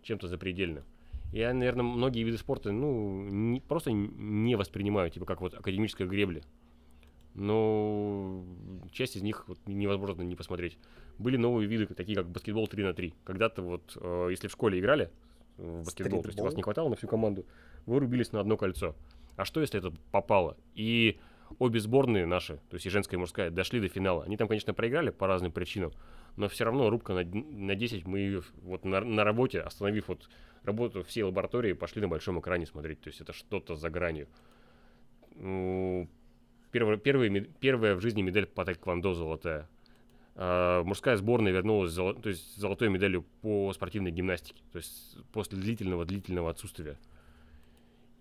[0.04, 0.84] чем-то запредельным.
[1.32, 6.42] Я, наверное, многие виды спорта, ну, не, просто не воспринимаю, типа как вот академическая гребля.
[7.34, 8.44] Но
[8.92, 10.78] часть из них вот, невозможно не посмотреть.
[11.18, 13.14] Были новые виды, такие как баскетбол 3 на 3.
[13.24, 15.10] Когда-то вот, э, если в школе играли
[15.58, 16.22] в баскетбол, Стритбол.
[16.24, 17.46] то есть у вас не хватало на всю команду,
[17.86, 18.96] вы рубились на одно кольцо.
[19.38, 20.58] А что, если это попало?
[20.76, 21.20] И
[21.60, 24.24] обе сборные наши, то есть и женская, и мужская, дошли до финала.
[24.24, 25.92] Они там, конечно, проиграли по разным причинам,
[26.38, 30.30] но все равно рубка на, на 10 мы ее вот на, на работе, остановив вот
[30.64, 33.02] работу всей лаборатории, пошли на большом экране смотреть.
[33.02, 34.28] То есть это что-то за гранью.
[35.36, 36.10] Ну,
[36.72, 39.70] первая, первая, первая в жизни медаль по тэквондо золотая.
[40.36, 44.62] А, мужская сборная вернулась золо, то есть золотой медалью по спортивной гимнастике.
[44.72, 46.98] То есть после длительного-длительного отсутствия.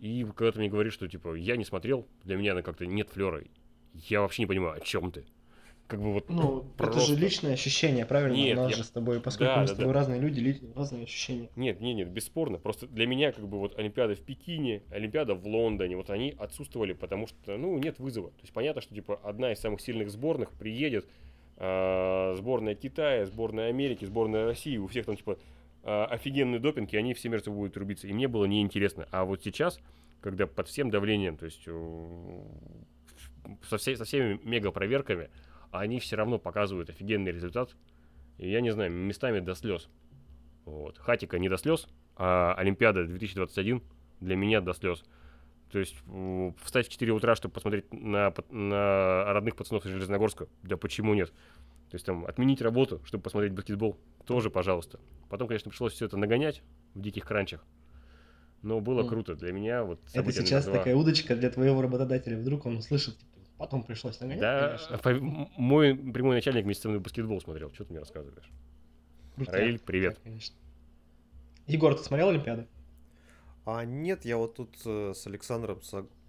[0.01, 3.11] И когда ты мне говоришь, что типа я не смотрел, для меня она как-то нет
[3.11, 3.43] флера,
[3.93, 5.27] я вообще не понимаю, о чем ты.
[5.91, 6.99] Как бы вот ну, просто...
[6.99, 8.37] это же личное ощущение, правильно?
[8.37, 8.77] Нет, У нас я...
[8.77, 9.99] же с тобой, поскольку да, мы да, с тобой да.
[9.99, 11.51] разные люди, разные ощущения.
[11.57, 12.59] Нет, нет, нет, бесспорно.
[12.59, 16.93] Просто для меня как бы вот Олимпиада в Пекине, Олимпиада в Лондоне, вот они отсутствовали,
[16.93, 18.31] потому что, ну, нет вызова.
[18.31, 21.09] То есть понятно, что типа одна из самых сильных сборных приедет,
[21.57, 25.39] э, сборная Китая, сборная Америки, сборная России, у всех там типа
[25.83, 28.07] офигенный допинг, и они все между будут рубиться.
[28.07, 29.09] И мне было неинтересно.
[29.11, 29.81] А вот сейчас,
[30.21, 32.41] когда под всем давлением, то есть э,
[33.69, 35.31] со, всей, со всеми мега-проверками,
[35.71, 37.75] они все равно показывают офигенный результат.
[38.39, 39.89] И я не знаю, местами до слез.
[40.65, 40.99] Вот.
[40.99, 43.83] Хатика не до слез, а Олимпиада 2021
[44.21, 45.05] для меня до слез.
[45.71, 45.97] То есть
[46.63, 51.33] встать в 4 утра, чтобы посмотреть на, на родных пацанов из Железногорска, да почему нет?
[51.91, 55.01] То есть там отменить работу, чтобы посмотреть баскетбол, тоже пожалуйста.
[55.29, 56.63] Потом, конечно, пришлось все это нагонять
[56.95, 57.65] в диких кранчах.
[58.63, 59.09] Но было mm.
[59.09, 59.35] круто.
[59.35, 62.37] Для меня вот Это сейчас такая удочка для твоего работодателя.
[62.37, 65.49] Вдруг он услышит, типа, потом пришлось нагонять, Да, конечно.
[65.57, 67.73] мой прямой начальник вместе со мной баскетбол смотрел.
[67.73, 68.49] Что ты мне рассказываешь?
[69.35, 69.55] Крутяк.
[69.55, 70.15] Раиль, привет.
[70.15, 70.57] Да, конечно.
[71.67, 72.67] Егор, ты смотрел Олимпиады?
[73.65, 75.81] А нет, я вот тут э, с Александром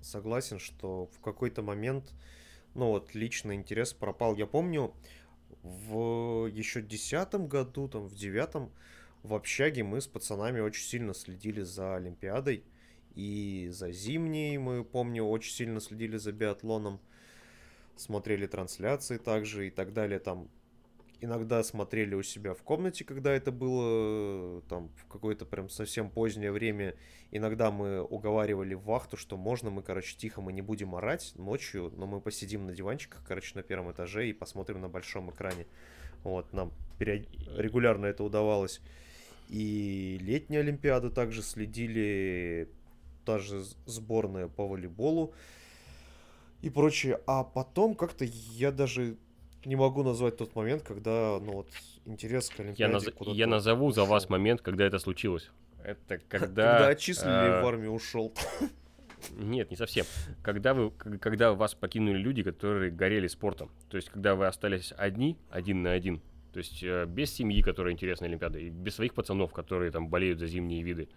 [0.02, 2.12] согласен, что в какой-то момент,
[2.74, 4.36] ну вот, личный интерес пропал.
[4.36, 4.94] Я помню,
[5.64, 8.72] в еще десятом году, там, в девятом,
[9.24, 12.64] в общаге мы с пацанами очень сильно следили за Олимпиадой.
[13.16, 17.00] И за зимней мы, помню, очень сильно следили за биатлоном.
[17.96, 20.20] Смотрели трансляции также и так далее.
[20.20, 20.50] Там
[21.22, 26.52] иногда смотрели у себя в комнате, когда это было там в какое-то прям совсем позднее
[26.52, 26.96] время.
[27.30, 32.08] Иногда мы уговаривали вахту, что можно мы, короче, тихо, мы не будем орать ночью, но
[32.08, 35.68] мы посидим на диванчиках, короче, на первом этаже и посмотрим на большом экране.
[36.24, 37.28] Вот, нам период...
[37.56, 38.82] регулярно это удавалось.
[39.48, 42.68] И летние Олимпиады также следили,
[43.26, 45.34] та же сборная по волейболу
[46.62, 47.20] и прочее.
[47.28, 49.18] А потом как-то я даже
[49.66, 51.68] не могу назвать тот момент, когда, ну вот,
[52.06, 53.06] интерес к Олимпиаде Я, наз...
[53.28, 55.50] я назову за вас момент, когда это случилось.
[55.84, 56.74] Это когда...
[56.74, 58.34] Когда отчислили э, в армию ушел.
[59.32, 60.06] Нет, не совсем.
[60.42, 65.38] Когда вы, когда вас покинули люди, которые горели спортом, то есть когда вы остались одни,
[65.50, 66.22] один на один,
[66.54, 70.40] то есть э, без семьи, которая интересна Олимпиада, и без своих пацанов, которые там болеют
[70.40, 71.08] за зимние виды,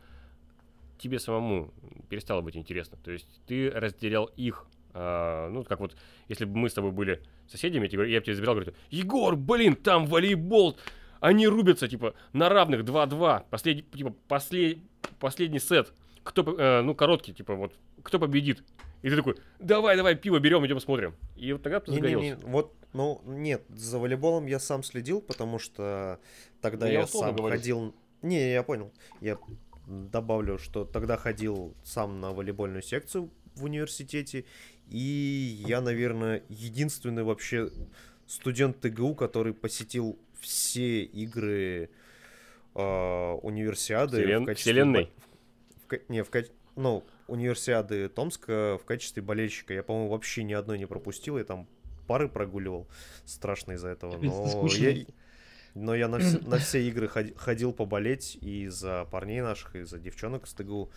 [0.98, 1.72] тебе самому
[2.08, 2.98] перестало быть интересно.
[3.02, 5.96] То есть ты разделял их, э, ну как вот,
[6.28, 10.06] если бы мы с тобой были соседями, я бы тебе забирал, говорю, Егор, блин, там
[10.06, 10.76] волейбол,
[11.20, 14.78] они рубятся, типа, на равных 2-2, последний, типа, послед,
[15.18, 15.92] последний сет,
[16.22, 17.72] кто, э, ну, короткий, типа, вот,
[18.02, 18.62] кто победит.
[19.02, 21.14] И ты такой, давай, давай, пиво берем, идем смотрим.
[21.36, 22.24] И вот тогда ты не, загорелся.
[22.24, 26.20] Не, не, вот, ну, нет, за волейболом я сам следил, потому что
[26.60, 27.60] тогда ну, я, я сам говорить.
[27.60, 27.94] ходил...
[28.22, 28.92] Не, я понял.
[29.20, 29.38] Я
[29.86, 34.44] добавлю, что тогда ходил сам на волейбольную секцию в университете,
[34.88, 37.70] и я, наверное, единственный вообще
[38.26, 41.90] студент ТГУ, который посетил все игры
[42.74, 44.42] э, универсиады Вселен...
[44.42, 44.72] в качестве...
[44.72, 45.12] Вселенной?
[45.88, 46.30] В, не, в.
[46.76, 49.74] Ну, универсиады Томска в качестве болельщика.
[49.74, 51.38] Я, по-моему, вообще ни одной не пропустил.
[51.38, 51.68] Я там
[52.06, 52.88] пары прогуливал.
[53.24, 54.16] Страшно из-за этого.
[54.18, 55.06] Но я,
[55.74, 59.98] но я на, все, на все игры ходил поболеть и за парней наших, и за
[59.98, 60.90] девчонок с ТГУ.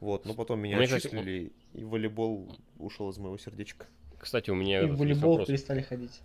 [0.00, 3.86] Вот, но потом меня Мне отчислили, и волейбол ушел из моего сердечка.
[4.18, 4.82] Кстати, у меня...
[4.82, 5.48] И в волейбол вопрос.
[5.48, 6.20] перестали ходить.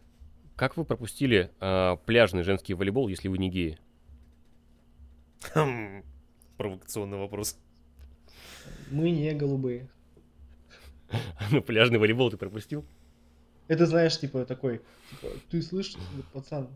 [0.56, 3.80] Как вы пропустили э, пляжный женский волейбол, если вы не геи?
[5.54, 6.04] Хм,
[6.58, 7.58] провокационный вопрос.
[8.90, 9.90] Мы не голубые.
[11.52, 12.86] Ну, пляжный волейбол ты пропустил?
[13.68, 15.98] Это знаешь, типа такой, типа, ты слышишь,
[16.34, 16.70] пацан,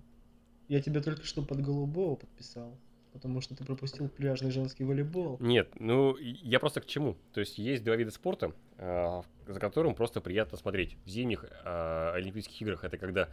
[0.68, 2.78] я тебя только что под голубого подписал,
[3.14, 5.38] потому что ты пропустил пляжный женский волейбол.
[5.40, 7.18] Нет, ну я просто к чему?
[7.34, 10.98] То есть есть два вида спорта, э, за которым просто приятно смотреть.
[11.06, 13.30] В зимних э, Олимпийских играх это когда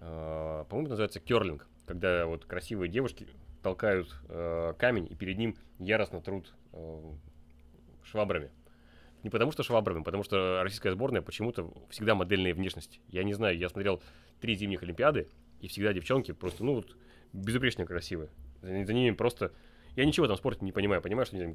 [0.00, 3.26] э, по-моему, называется керлинг, когда вот красивые девушки
[3.62, 7.12] толкают э, камень и перед ним яростно трут э,
[8.04, 8.50] швабрами.
[9.24, 13.00] Не потому что швабрами, потому что российская сборная почему-то всегда модельной внешности.
[13.08, 14.00] Я не знаю, я смотрел
[14.40, 15.28] три зимних Олимпиады,
[15.60, 16.96] и всегда девчонки просто, ну, вот,
[17.32, 18.30] безупречно красивые.
[18.62, 19.52] За, за ними просто...
[19.96, 21.02] Я ничего в этом спорте не понимаю.
[21.02, 21.54] Понимаю, что они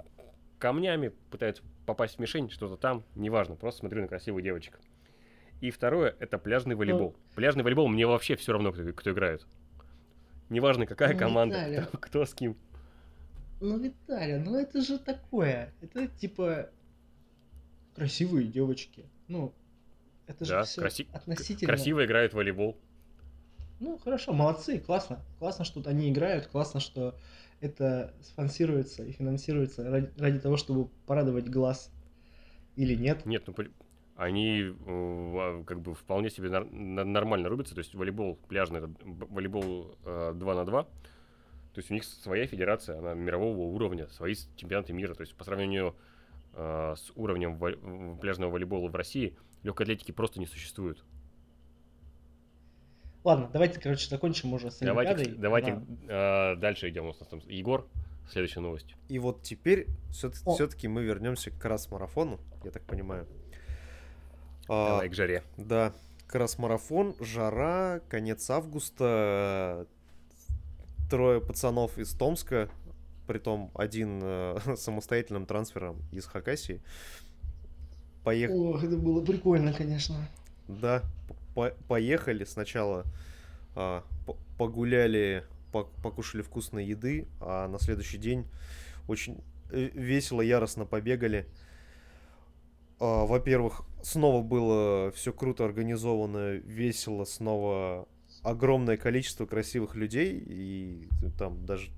[0.60, 3.56] камнями пытаются попасть в мишень, что-то там, неважно.
[3.56, 4.80] Просто смотрю на красивых девочек.
[5.62, 7.16] И второе, это пляжный волейбол.
[7.18, 9.46] Ну, пляжный волейбол мне вообще все равно, кто, кто играет.
[10.50, 12.58] Неважно, какая ну, команда, кто, кто с кем.
[13.62, 15.74] Ну, Виталий, ну это же такое.
[15.80, 16.70] Это типа
[17.96, 19.06] красивые девочки.
[19.30, 19.54] Ну,
[20.28, 21.08] это же да, все краси...
[21.14, 21.68] относительно.
[21.68, 22.78] Красиво играют в волейбол.
[23.84, 25.20] Ну, хорошо, молодцы, классно.
[25.40, 27.16] Классно, что они играют, классно, что
[27.60, 31.92] это спонсируется и финансируется ради, ради того, чтобы порадовать глаз.
[32.78, 33.26] Или нет?
[33.26, 33.54] Нет, ну
[34.16, 37.76] они э, а, как бы вполне себе нормально рубятся.
[37.76, 40.84] То есть волейбол пляжный, это волейбол 2 э, на 2.
[40.84, 40.90] То
[41.76, 45.14] есть у них своя федерация, она мирового уровня, свои чемпионаты мира.
[45.14, 45.94] То есть по сравнению
[46.54, 51.04] э, с уровнем пляжного волейбола в России, легкой атлетики просто не существует.
[53.24, 57.06] Ладно, давайте, короче, закончим уже с Давайте, давайте э, дальше идем.
[57.06, 57.88] У нас там Егор,
[58.30, 58.96] следующая новость.
[59.08, 63.28] И вот теперь все-таки мы вернемся к крас-марафону, я так понимаю.
[64.68, 65.44] Давай а, к жаре.
[65.58, 65.94] Да,
[66.28, 69.88] крас-марафон, жара, конец августа,
[71.10, 72.70] трое пацанов из Томска,
[73.28, 76.82] притом один э, самостоятельным трансфером из Хакасии.
[78.24, 78.58] Поехали.
[78.58, 80.16] О, это было прикольно, конечно.
[80.68, 81.04] Да,
[81.54, 83.06] по поехали сначала,
[83.76, 84.02] э,
[84.58, 88.48] погуляли, по покушали вкусной еды, а на следующий день
[89.08, 91.48] очень э, весело, яростно побегали.
[93.00, 98.08] А, во-первых, снова было все круто организовано, весело, снова
[98.44, 101.90] огромное количество красивых людей, и там даже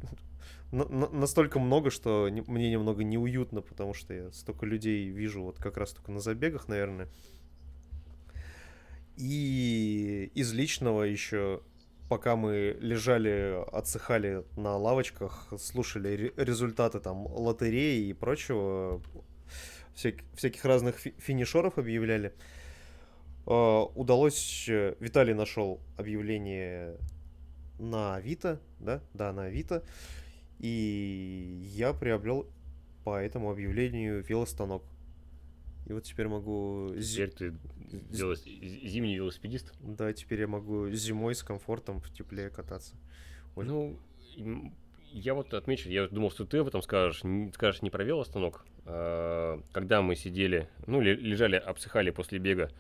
[0.72, 5.92] настолько много, что мне немного неуютно, потому что я столько людей вижу вот как раз
[5.92, 7.08] только на забегах, наверное.
[9.18, 11.62] И из личного еще,
[12.10, 19.02] пока мы лежали, отсыхали на лавочках, слушали результаты там лотереи и прочего,
[19.96, 22.34] всяк- всяких разных фи- финишеров объявляли.
[23.48, 26.98] Э, удалось, э, Виталий нашел объявление
[27.80, 29.84] на Авито, да, да, на Авито,
[30.60, 32.48] и я приобрел
[33.04, 34.84] по этому объявлению велостанок.
[35.86, 36.90] И вот теперь могу...
[37.00, 37.54] Теперь ты
[38.12, 39.74] велос- зи- зимний велосипедист.
[39.82, 42.96] Да, теперь я могу зимой с комфортом в тепле кататься.
[43.56, 43.66] Ой.
[43.66, 44.00] Ну,
[45.12, 47.22] я вот отмечу, я думал, что ты об этом скажешь,
[47.54, 48.66] скажешь не про велостанок.
[48.86, 52.72] А, Когда мы сидели, ну, ле- лежали, обсыхали после бега,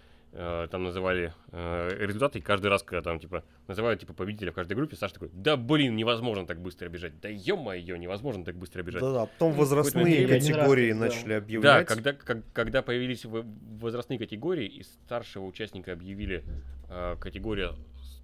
[0.70, 4.74] там называли а, результаты, и каждый раз, когда там, типа, называют, типа, победителя в каждой
[4.74, 9.02] группе, Саша такой, да, блин, невозможно так быстро бежать, да ё-моё, невозможно так быстро бежать.
[9.02, 11.00] Да-да, потом Ну, возрастные раз категории сделал.
[11.08, 11.88] начали Да, объявлять.
[11.88, 13.46] когда, как- когда появились в-
[13.80, 16.44] возрастные категории, и старшего участника объявили
[16.90, 17.72] э, категория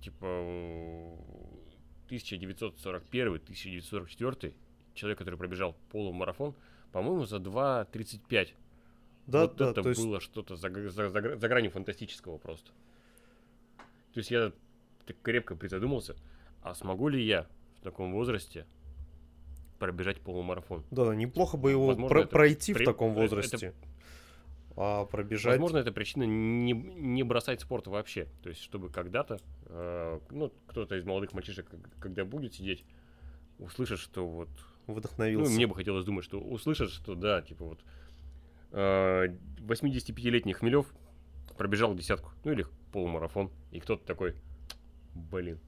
[0.02, 1.16] типа э,
[2.10, 4.54] 1941-1944,
[4.94, 6.54] человек, который пробежал полумарафон,
[6.92, 8.54] по-моему, за 2.35.
[9.32, 12.72] Да, вот да, это то есть было что-то за, за- за за гранью фантастического просто.
[14.14, 14.52] То есть я
[15.06, 16.16] так крепко призадумался,
[16.62, 18.66] а смогу ли я в таком возрасте
[19.80, 20.84] пробежать полумарафон?
[20.92, 23.74] Да, неплохо бы его Возможно, про- это пройти при- в таком это- это- возрасте.
[24.78, 25.52] А пробежать...
[25.54, 28.28] Возможно, это причина не, не бросать спорт вообще.
[28.42, 31.68] То есть, чтобы когда-то, э, ну, кто-то из молодых мальчишек,
[32.00, 32.86] когда будет сидеть,
[33.60, 34.50] услышит, что вот...
[34.88, 35.52] Ну, вдохновился.
[35.52, 37.80] мне бы хотелось думать, что услышит, что да, типа вот...
[38.72, 39.28] э,
[39.60, 40.88] 85-летний Хмелев
[41.58, 44.36] пробежал десятку, ну или полумарафон, и кто-то такой,
[45.14, 45.60] блин,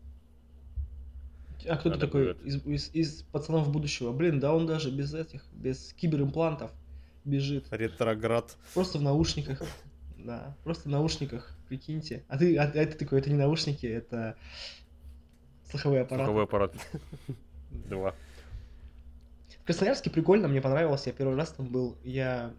[1.67, 2.45] А кто-то такой будет.
[2.45, 6.71] из, из- из пацанов будущего, блин, да он даже без этих, без киберимплантов
[7.23, 7.67] бежит.
[7.71, 8.57] Ретроград.
[8.73, 9.61] Просто в наушниках.
[10.17, 12.23] Да, просто в наушниках, прикиньте.
[12.29, 14.35] А ты, а, а ты такой, это не наушники, это
[15.69, 16.25] слуховой аппарат.
[16.25, 16.75] слуховой аппарат.
[17.71, 18.13] Два.
[19.61, 21.97] В Красноярске прикольно, мне понравилось, я первый раз там был.
[22.03, 22.53] Я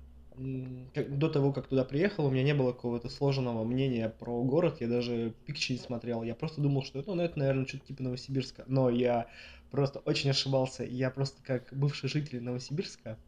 [0.94, 4.80] как- до того, как туда приехал, у меня не было какого-то сложенного мнения про город,
[4.80, 8.64] я даже пикчи не смотрел, я просто думал, что ну, это, наверное, что-то типа Новосибирска.
[8.66, 9.26] Но я
[9.70, 13.18] просто очень ошибался, я просто как бывший житель Новосибирска,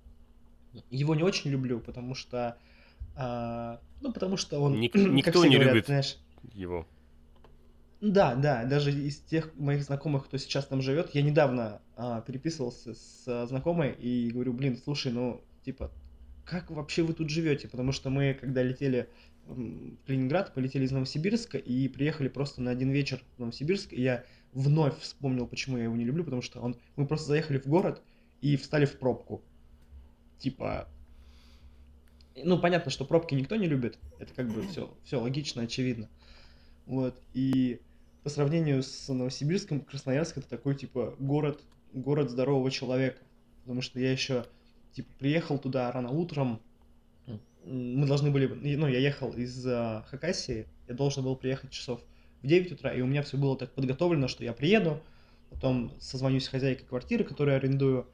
[0.90, 2.58] его не очень люблю, потому что,
[3.14, 5.86] а, ну, потому что он, Ник- никто не говорят, любит.
[5.86, 6.18] знаешь,
[6.52, 6.86] Его.
[8.00, 12.94] да, да, даже из тех моих знакомых, кто сейчас там живет, я недавно а, переписывался
[12.94, 15.90] с а, знакомой и говорю, блин, слушай, ну, типа,
[16.46, 17.68] как вообще вы тут живете?
[17.68, 19.08] Потому что мы, когда летели
[19.44, 24.24] в Калининград, полетели из Новосибирска и приехали просто на один вечер в Новосибирск, и я
[24.52, 28.02] вновь вспомнил, почему я его не люблю, потому что он, мы просто заехали в город
[28.40, 29.42] и встали в пробку.
[30.38, 30.88] Типа,
[32.36, 36.08] ну, понятно, что пробки никто не любит, это как бы все, все логично, очевидно.
[36.86, 37.80] Вот, и
[38.22, 43.20] по сравнению с Новосибирском, Красноярск это такой, типа, город, город здорового человека.
[43.62, 44.46] Потому что я еще,
[44.96, 46.60] типа, приехал туда рано утром,
[47.64, 52.00] мы должны были, ну, я ехал из а, Хакасии, я должен был приехать часов
[52.42, 55.00] в 9 утра, и у меня все было так подготовлено, что я приеду,
[55.50, 58.06] потом созвонюсь с хозяйкой квартиры, которую арендую,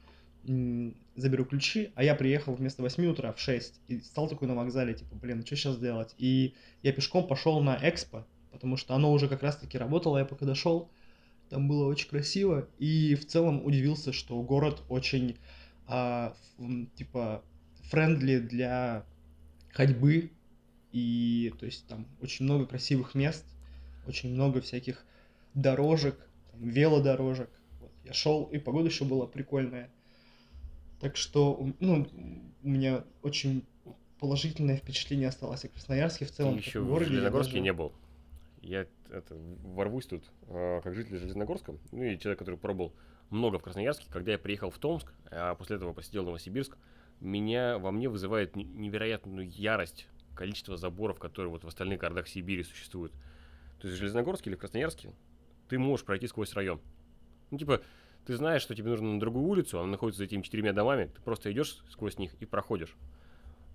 [1.15, 4.93] заберу ключи, а я приехал вместо 8 утра в 6 и стал такой на вокзале,
[4.93, 6.13] типа, блин, что сейчас делать?
[6.17, 10.45] И я пешком пошел на Экспо, потому что оно уже как раз-таки работало, я пока
[10.45, 10.89] дошел,
[11.49, 15.37] там было очень красиво, и в целом удивился, что город очень,
[15.87, 16.35] а,
[16.95, 17.43] типа,
[17.89, 19.05] френдли для
[19.71, 20.31] ходьбы,
[20.91, 23.45] и, то есть, там очень много красивых мест,
[24.07, 25.03] очень много всяких
[25.53, 26.17] дорожек,
[26.51, 27.49] там, велодорожек.
[27.79, 27.91] Вот.
[28.05, 29.89] Я шел, и погода еще была прикольная.
[30.99, 32.07] Так что, ну,
[32.63, 33.63] у меня очень
[34.19, 36.55] положительное впечатление осталось о Красноярске в Ты целом.
[36.57, 37.09] как еще в городе.
[37.11, 37.91] Железногорске даже- не был.
[38.63, 42.93] Я это, ворвусь тут, а, как житель Железногорска, ну и человек, который пробовал
[43.29, 44.07] много в Красноярске.
[44.09, 46.77] Когда я приехал в Томск, а после этого посетил Новосибирск,
[47.19, 52.63] меня, во мне вызывает не- невероятную ярость количество заборов, которые вот в остальных городах Сибири
[52.63, 53.11] существуют.
[53.79, 55.13] То есть в Железногорске или в Красноярске
[55.67, 56.79] ты можешь пройти сквозь район.
[57.51, 57.81] Ну, типа,
[58.25, 61.21] ты знаешь, что тебе нужно на другую улицу, она находится за этими четырьмя домами, ты
[61.21, 62.95] просто идешь сквозь них и проходишь.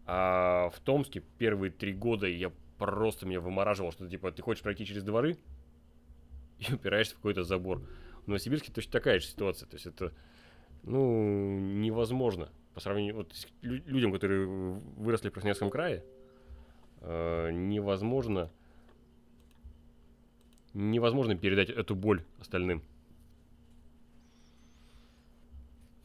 [0.07, 4.87] А в Томске первые три года я просто меня вымораживал, что типа ты хочешь пройти
[4.87, 5.37] через дворы
[6.59, 7.83] и упираешься в какой-то забор.
[8.25, 9.67] В Новосибирске точно такая же ситуация.
[9.69, 10.13] То есть это,
[10.83, 12.51] ну, невозможно.
[12.75, 16.05] По сравнению вот, с лю- людям, которые выросли в Красноярском крае,
[17.01, 18.51] э, невозможно
[20.75, 22.83] невозможно передать эту боль остальным.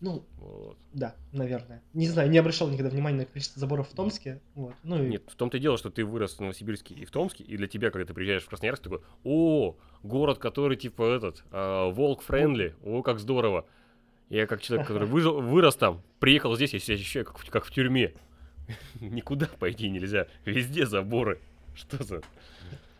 [0.04, 0.78] Ну, Вот.
[0.91, 1.82] да, наверное.
[1.93, 4.41] Не знаю, не обращал никогда внимания на количество заборов в Томске.
[4.54, 4.74] Вот.
[4.84, 7.45] Ну, и Нет, в том-то и дело, что ты вырос в Новосибирске и в Томске,
[7.45, 12.22] и для тебя, когда ты приезжаешь в Красноярск, такой, о, город, который типа этот, волк
[12.22, 13.66] френдли, о, как здорово.
[14.30, 17.72] Я как человек, который выжил, вырос там, приехал здесь, я себя ощущаю как как в
[17.72, 18.14] тюрьме.
[18.99, 20.28] Никуда пойти нельзя.
[20.43, 21.39] Везде заборы.
[21.76, 22.22] Что за...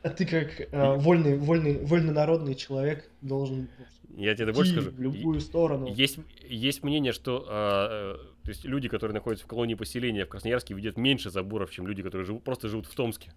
[0.04, 3.70] А ты как э, вольный, вольный, вольнонародный человек должен
[4.18, 4.91] Я тебе больше скажу.
[4.91, 5.88] в любую сторону.
[5.88, 10.30] Есть, есть мнение, что а, э, то есть люди, которые находятся в колонии поселения в
[10.30, 13.32] Красноярске, видят меньше заборов, чем люди, которые живут, просто живут в Томске.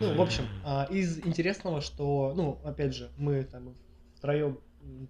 [0.00, 3.74] Ну, в общем, а, из интересного, что, ну, опять же, мы там
[4.16, 4.58] втроем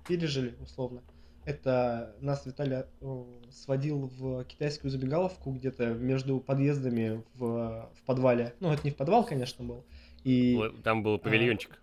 [0.08, 1.00] пережили, условно.
[1.44, 8.54] Это нас Виталий э, сводил в китайскую забегаловку где-то между подъездами в, в подвале.
[8.60, 9.84] Ну, это не в подвал, конечно, был.
[10.22, 11.82] И Там был павильончик.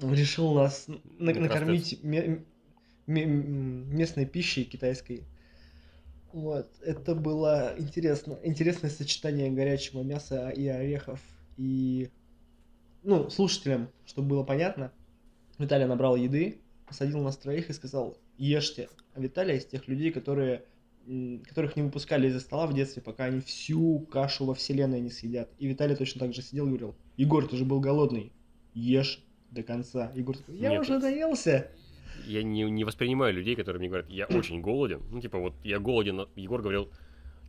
[0.00, 0.86] решил нас
[1.18, 2.44] на- накормить ме-
[3.06, 5.24] ме- м, местной пищей китайской.
[6.32, 8.38] Вот, это было интересно.
[8.44, 11.20] Интересное сочетание горячего мяса и орехов.
[11.56, 12.10] И,
[13.02, 14.92] ну, слушателям, чтобы было понятно,
[15.58, 18.88] Виталий набрал еды, посадил нас троих и сказал, ешьте.
[19.14, 20.64] А Виталий из тех людей, которые
[21.48, 25.50] которых не выпускали из-за стола в детстве, пока они всю кашу во вселенной не съедят.
[25.58, 28.30] И Виталий точно так же сидел и говорил, Егор, ты же был голодный,
[28.74, 30.12] ешь до конца.
[30.14, 30.82] Егор такой, я Нет.
[30.82, 31.70] уже наелся.
[32.26, 35.02] Я не, не воспринимаю людей, которые мне говорят, я очень голоден.
[35.10, 36.28] Ну, типа, вот я голоден.
[36.36, 36.90] Егор говорил,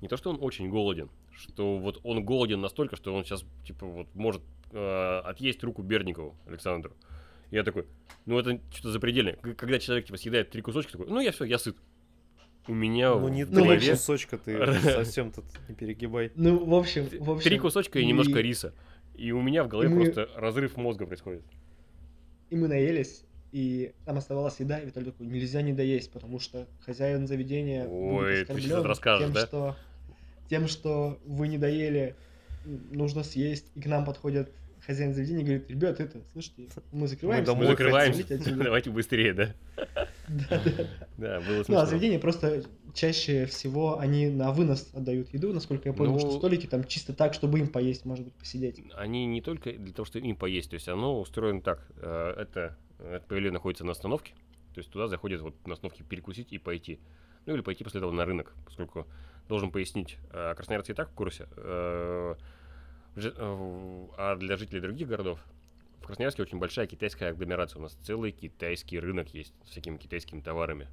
[0.02, 3.86] не то, что он очень голоден, что вот он голоден настолько, что он сейчас, типа,
[3.86, 6.94] вот может э, отъесть руку Берникову Александру.
[7.52, 7.86] Я такой,
[8.26, 9.36] ну это что-то запредельное.
[9.58, 11.76] Когда человек, типа, съедает три кусочка, такой, ну я все, я сыт.
[12.68, 16.32] У меня Ну не Ну, три голове кусочка ты совсем тут не перегибай.
[16.36, 17.44] Ну, в общем, в общем.
[17.44, 18.74] три кусочка и и- немножко риса.
[19.16, 21.42] И у меня в голове мы- просто разрыв мозга происходит.
[22.52, 26.68] И мы наелись, и там оставалась еда, и Виталий такой, нельзя не доесть, потому что
[26.82, 29.46] хозяин заведения Ой, будет ты сейчас расскажешь, тем, да?
[29.48, 29.76] что
[30.50, 32.16] тем, что вы не доели,
[32.66, 33.72] нужно съесть.
[33.76, 34.52] И к нам подходит
[34.90, 37.54] хозяин заведения говорит, ребят, это, слушайте, мы закрываемся.
[37.54, 38.18] Мы закрываемся.
[38.24, 38.64] хотите отсюда».
[38.64, 39.54] Давайте быстрее, да?
[40.28, 40.88] Да, да.
[41.18, 41.80] Да, было Ну, смешно.
[41.82, 42.64] а заведения просто
[42.96, 47.14] чаще всего они на вынос отдают еду, насколько я понял, Ну- что столики там чисто
[47.14, 48.82] так, чтобы им поесть, может быть, посидеть.
[48.96, 51.86] Они не только для того, чтобы им поесть, то есть оно устроено так.
[51.98, 54.34] э, Это, это павильон находится на остановке,
[54.74, 57.00] то есть туда заходят вот на остановке перекусить и пойти.
[57.46, 59.08] Ну или пойти после этого на рынок, поскольку
[59.48, 62.36] должен пояснить, э, красноярцы и так в курсе, э,
[63.26, 65.40] а для жителей других городов
[66.02, 67.80] в Красноярске очень большая китайская агломерация.
[67.80, 70.88] У нас целый китайский рынок есть с всякими китайскими товарами.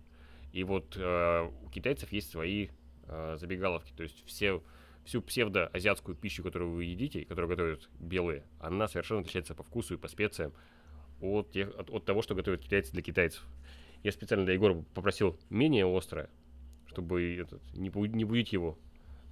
[0.53, 2.69] И вот э, у китайцев есть свои
[3.09, 3.93] э, забегаловки.
[3.93, 4.63] То есть все,
[5.05, 9.95] всю псевдоазиатскую пищу, которую вы едите, и которую готовят белые, она совершенно отличается по вкусу
[9.95, 10.53] и по специям
[11.21, 13.43] от, тех, от, от того, что готовят китайцы для китайцев.
[14.03, 16.29] Я специально для Егора попросил менее острое,
[16.87, 18.79] чтобы этот, не, не будить его,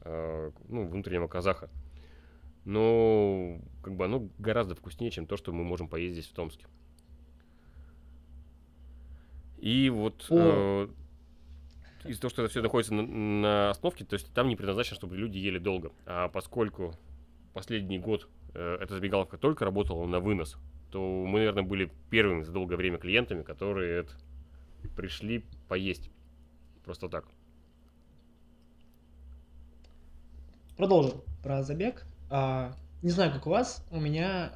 [0.03, 1.71] э, ну, внутреннего казаха.
[2.65, 6.67] Но как бы оно гораздо вкуснее, чем то, что мы можем поесть здесь в Томске.
[9.59, 10.89] И вот О.
[12.05, 14.97] э, из-за того, что это все находится на, на остановке, то есть там не предназначено,
[14.97, 15.93] чтобы люди ели долго.
[16.07, 16.95] А поскольку
[17.53, 20.57] последний год э, эта забегаловка только работала на вынос,
[20.91, 24.13] то мы, наверное, были первыми за долгое время клиентами, которые это,
[24.97, 26.11] пришли поесть.
[26.85, 27.25] Просто так.
[30.77, 32.05] Продолжим про забег.
[32.31, 34.53] А, не знаю, как у вас, у меня,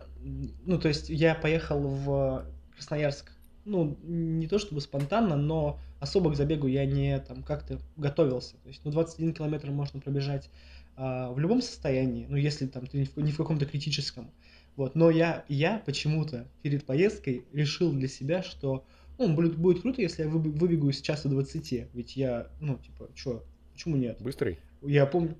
[0.64, 3.32] ну, то есть я поехал в Красноярск,
[3.64, 8.56] ну, не то чтобы спонтанно, но особо к забегу я не там как-то готовился.
[8.58, 10.50] То есть, ну, 21 километр можно пробежать
[10.96, 14.30] а, в любом состоянии, ну, если там ты не в, не в каком-то критическом.
[14.76, 18.84] Вот, но я, я почему-то перед поездкой решил для себя, что
[19.18, 21.88] ну, будет, будет круто, если я выб- выбегу из часа 20.
[21.92, 24.18] Ведь я, ну, типа, чё, почему нет?
[24.20, 24.58] Быстрый?
[24.82, 25.36] Я помню,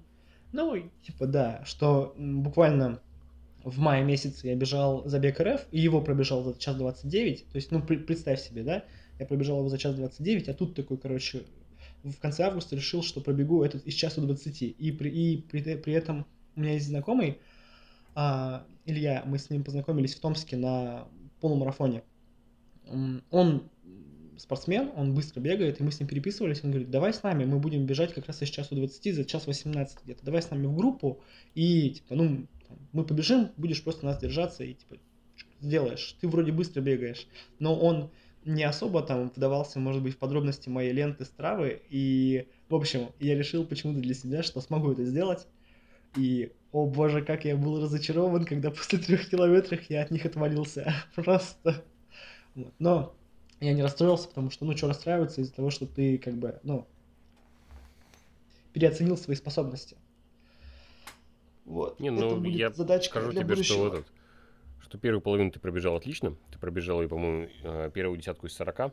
[0.52, 3.00] ну, типа, да, что буквально
[3.64, 7.46] в мае месяце я бежал забег РФ, и его пробежал за час 29.
[7.50, 8.84] То есть, ну, при- представь себе, да,
[9.18, 11.44] я пробежал его за час 29, а тут такой, короче,
[12.04, 14.62] в конце августа решил, что пробегу этот из часа 20.
[14.62, 16.26] И при, и при, при этом
[16.56, 17.38] у меня есть знакомый,
[18.14, 21.06] а, Илья, мы с ним познакомились в Томске на
[21.40, 22.02] полумарафоне.
[23.30, 23.68] Он
[24.38, 27.58] спортсмен, он быстро бегает, и мы с ним переписывались, он говорит, давай с нами, мы
[27.58, 30.76] будем бежать как раз из часу 20 за час 18 где-то, давай с нами в
[30.76, 31.20] группу,
[31.54, 32.46] и, типа, ну,
[32.92, 34.96] мы побежим, будешь просто нас держаться, и, типа,
[35.60, 37.26] сделаешь, ты вроде быстро бегаешь,
[37.58, 38.10] но он
[38.44, 43.36] не особо там вдавался, может быть, в подробности моей ленты стравы, и, в общем, я
[43.36, 45.46] решил почему-то для себя, что смогу это сделать,
[46.16, 50.94] и, о боже, как я был разочарован, когда после трех километров я от них отвалился,
[51.14, 51.84] просто,
[52.78, 53.14] но
[53.60, 56.86] я не расстроился, потому что, ну, что расстраиваться из-за того, что ты, как бы, ну,
[58.72, 59.96] переоценил свои способности.
[61.64, 62.00] Вот.
[62.00, 63.88] Не, Это ну я задачка скажу для тебе, будущего.
[63.88, 64.12] что этот,
[64.80, 66.34] что первую половину ты пробежал отлично.
[66.50, 68.92] Ты пробежал, и, по-моему, э, первую десятку из 40.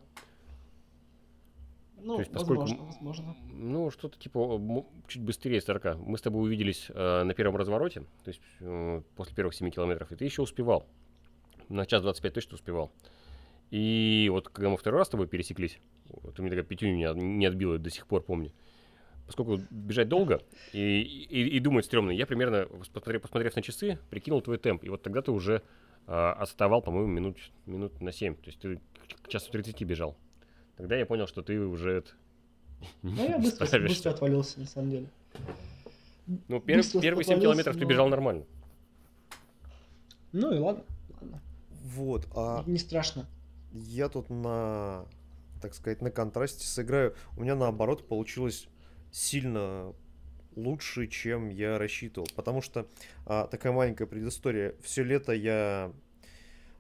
[1.98, 3.36] Ну, То есть, поскольку возможно, возможно.
[3.52, 4.62] Ну, что-то типа
[5.08, 5.98] чуть быстрее 40.
[6.00, 10.12] Мы с тобой увиделись э, на первом развороте, то есть э, после первых 7 километров,
[10.12, 10.86] и ты еще успевал.
[11.70, 12.92] На час 25 точно успевал.
[13.72, 17.04] И вот когда мы второй раз с тобой пересеклись, вот, ты мне такая пятюню не,
[17.06, 18.52] от- не отбила, до сих пор помню.
[19.26, 20.42] Поскольку бежать долго
[20.72, 24.84] и, и, и думать стрёмно, я примерно, посмотрев, посмотрев на часы, прикинул твой темп.
[24.84, 25.64] И вот тогда ты уже
[26.06, 28.36] э, отставал, по-моему, минут, минут на 7.
[28.36, 28.80] То есть ты
[29.24, 30.16] к часу 30 бежал.
[30.78, 32.12] Тогда я понял, что ты уже это,
[33.02, 35.08] Ну, я быстро, быстро отвалился, на самом деле.
[36.48, 38.46] Ну, пер- первые 7 отвалился, километров ты но- бежал нормально.
[40.34, 40.84] Ну и ладно,
[41.22, 41.42] ладно.
[41.84, 43.26] Вот, а Не страшно.
[43.76, 45.06] Я тут на,
[45.62, 47.16] так сказать, на контрасте сыграю.
[47.38, 48.68] У меня наоборот получилось
[49.12, 49.94] сильно
[50.56, 52.28] лучше, чем я рассчитывал.
[52.36, 52.88] Потому что
[53.26, 54.76] а, такая маленькая предыстория.
[54.82, 55.92] Все лето я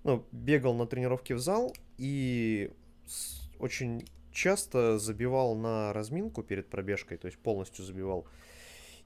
[0.03, 2.71] ну, бегал на тренировке в зал и
[3.05, 8.27] с- очень часто забивал на разминку перед пробежкой, то есть полностью забивал.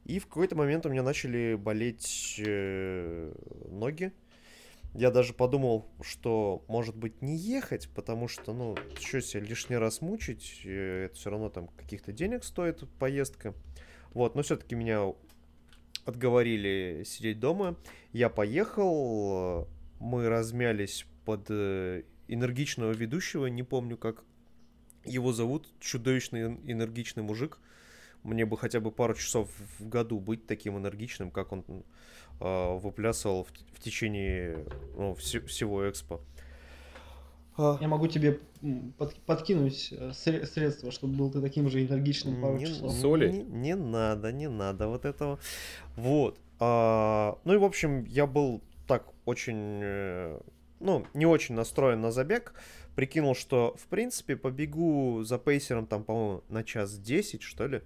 [0.06, 3.34] И в какой-то момент у меня начали болеть э,
[3.70, 4.12] ноги.
[4.94, 10.02] Я даже подумал, что может быть не ехать, потому что, ну, что себя лишний раз
[10.02, 13.54] мучить, э, это все равно там каких-то денег стоит поездка.
[14.14, 15.14] Вот, но все-таки меня
[16.06, 17.78] отговорили сидеть дома.
[18.14, 19.68] Я поехал,
[20.00, 24.24] мы размялись под э, энергичного ведущего, не помню как
[25.06, 27.60] его зовут, чудовищный эн- энергичный мужик.
[28.24, 29.50] Мне бы хотя бы пару часов
[29.80, 31.64] в году быть таким энергичным, как он
[32.40, 34.66] э, выплясывал в, в течение
[34.98, 36.22] ну, все- всего экспо.
[37.58, 38.40] А, Я могу тебе
[38.98, 42.94] под- подкинуть э, сре- средства, чтобы был ты таким же энергичным пару не, часов.
[42.94, 43.30] Соли?
[43.30, 45.40] Не, не надо, не надо вот этого.
[45.98, 46.40] Вот.
[46.60, 50.40] А, ну и, в общем, я был так очень, э,
[50.80, 52.54] ну, не очень настроен на забег.
[52.96, 57.82] Прикинул, что, в принципе, побегу за пейсером там, по-моему, на час 10, что ли.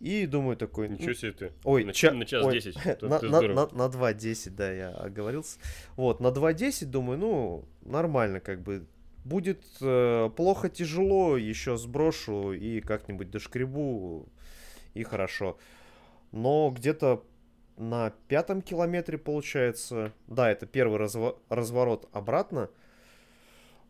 [0.00, 0.88] И думаю такой...
[0.88, 1.52] Ничего себе ты.
[1.64, 2.76] Ой, на, ча- на час ой, 10.
[2.84, 5.58] Это на, на, на, на 2.10, да, я оговорился.
[5.96, 8.86] Вот, на 2.10, думаю, ну, нормально, как бы.
[9.24, 14.28] Будет э, плохо, тяжело, еще сброшу и как-нибудь дошкребу,
[14.94, 15.58] и хорошо.
[16.30, 17.24] Но где-то
[17.76, 22.70] на пятом километре, получается, да, это первый разво- разворот обратно,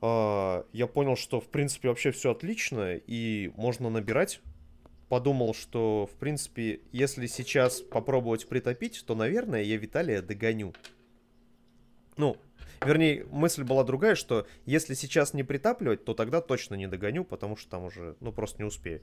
[0.01, 4.41] а, я понял, что, в принципе, вообще все отлично, и можно набирать
[5.09, 10.75] подумал, что, в принципе, если сейчас попробовать притопить, то, наверное, я Виталия догоню.
[12.17, 12.37] Ну,
[12.85, 17.57] вернее, мысль была другая, что если сейчас не притапливать, то тогда точно не догоню, потому
[17.57, 19.03] что там уже, ну, просто не успею.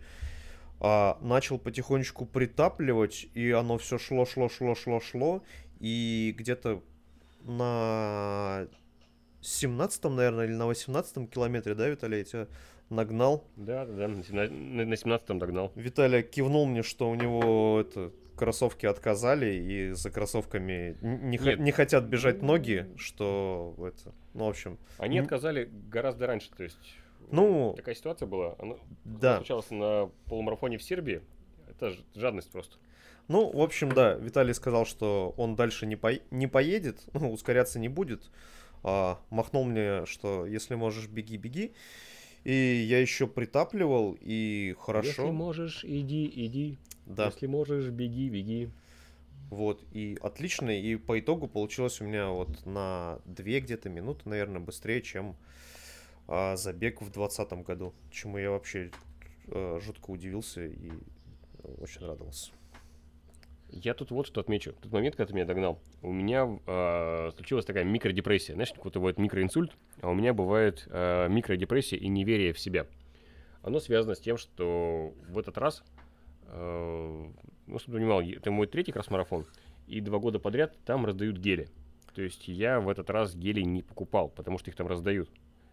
[0.80, 5.44] А, начал потихонечку притапливать, и оно все шло, шло, шло, шло, шло,
[5.80, 6.82] и где-то
[7.44, 8.68] на
[9.42, 12.48] 17 наверное, или на 18 километре, да, Виталий, тебя
[12.96, 13.44] нагнал.
[13.56, 14.08] Да, да.
[14.08, 15.72] На, семна- на- на 17-м догнал.
[15.76, 21.60] Виталий кивнул мне, что у него это кроссовки отказали и за кроссовками не, Нет.
[21.60, 26.96] не хотят бежать ноги, что это, ну в общем, Они отказали гораздо раньше, то есть...
[27.32, 28.56] Ну, Такая ситуация была.
[28.60, 28.76] Она
[29.06, 29.38] да.
[29.38, 31.22] случалась на полумарафоне в Сербии.
[31.70, 32.78] Это жадность просто.
[33.30, 37.80] Ну, в общем, да, Виталий сказал, что он дальше не, пой- не поедет, ну, ускоряться
[37.80, 38.30] не будет.
[38.84, 41.74] А, махнул мне, что если можешь, беги, беги.
[42.44, 45.08] И я еще притапливал, и хорошо.
[45.08, 46.78] Если можешь, иди, иди.
[47.06, 48.70] Да, Если можешь, беги, беги.
[49.50, 50.70] вот, и отлично.
[50.70, 55.36] И по итогу получилось у меня вот на две где-то минуты, наверное, быстрее, чем
[56.28, 57.94] а, забег в 2020 году.
[58.12, 58.92] Чему я вообще
[59.48, 60.92] э, жутко удивился и
[61.64, 62.52] э, очень радовался.
[63.82, 64.74] Я тут вот что отмечу.
[64.82, 68.54] Тот момент, когда ты меня догнал, у меня э, случилась такая микродепрессия.
[68.54, 69.72] Знаешь, как вот бывает микроинсульт,
[70.02, 72.86] а у меня бывает э, микродепрессия и неверие в себя.
[73.64, 75.84] Оно связано с тем, что в этот раз,
[76.48, 77.26] э,
[77.66, 79.46] ну, чтобы понимал, это мой третий кросс-марафон,
[79.88, 81.68] и два года подряд там раздают гели.
[82.14, 85.30] То есть я в этот раз гели не покупал, потому что их там раздают.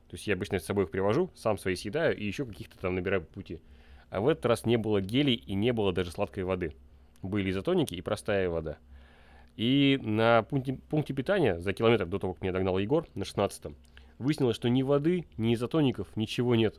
[0.08, 2.94] То есть я обычно с собой их привожу, сам свои съедаю и еще каких-то там
[2.94, 3.60] набираю по пути.
[4.08, 6.74] А в этот раз не было гелей и не было даже сладкой воды.
[7.22, 8.78] Были изотоники и простая вода.
[9.56, 13.76] И на пункте, пункте питания за километр до того, как меня догнал Егор на 16-м,
[14.18, 16.78] выяснилось, что ни воды, ни изотоников, ничего нет.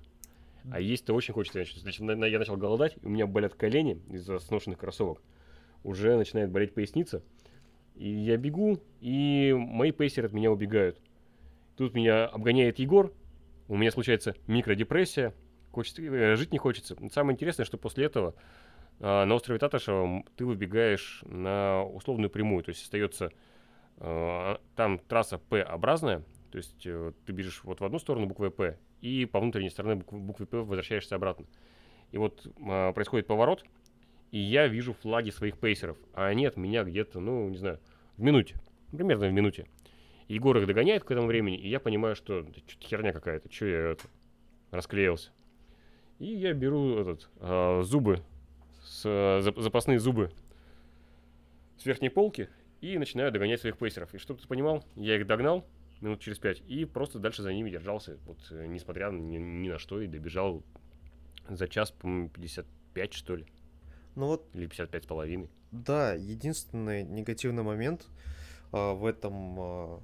[0.72, 1.60] А есть-то очень хочется.
[1.60, 5.22] Значит, значит, на- на- я начал голодать, у меня болят колени из-за сношенных кроссовок.
[5.84, 7.24] Уже начинает болеть поясница.
[7.96, 11.00] И я бегу, и мои пейсеры от меня убегают.
[11.78, 13.14] Тут меня обгоняет Егор,
[13.68, 15.34] у меня случается микродепрессия,
[15.72, 16.96] хочется, э, жить не хочется.
[17.12, 18.36] Самое интересное, что после этого
[19.02, 23.32] на острове Татышева м, ты выбегаешь на условную прямую, то есть остается
[24.04, 28.80] а, там трасса П-образная, То есть э, ты бежишь вот в одну сторону буквы П,
[29.00, 31.46] и по внутренней стороне буквы, П возвращаешься обратно.
[32.12, 33.64] И вот э, происходит поворот,
[34.32, 37.80] и я вижу флаги своих пейсеров, а они от меня где-то, ну, не знаю,
[38.18, 38.56] в минуте,
[38.92, 39.68] примерно в минуте.
[40.28, 43.66] Егор их догоняет к этому времени, и я понимаю, что да, что-то херня какая-то, что
[43.66, 44.04] я это,
[44.72, 45.30] расклеился.
[46.18, 47.30] И я беру этот,
[47.86, 48.24] зубы,
[48.92, 50.32] с, э, запасные зубы
[51.78, 52.50] с верхней полки
[52.82, 54.14] и начинаю догонять своих пейсеров.
[54.14, 55.66] И чтобы ты понимал, я их догнал
[56.02, 59.80] минут через пять и просто дальше за ними держался, вот э, несмотря ни, ни на
[59.80, 60.62] что, и добежал
[61.48, 63.46] за час, по-моему, 55, что ли.
[64.16, 64.46] Ну вот...
[64.54, 65.50] Или 55 с половиной.
[65.72, 68.08] Да, единственный негативный момент
[68.74, 70.02] а, в этом, а,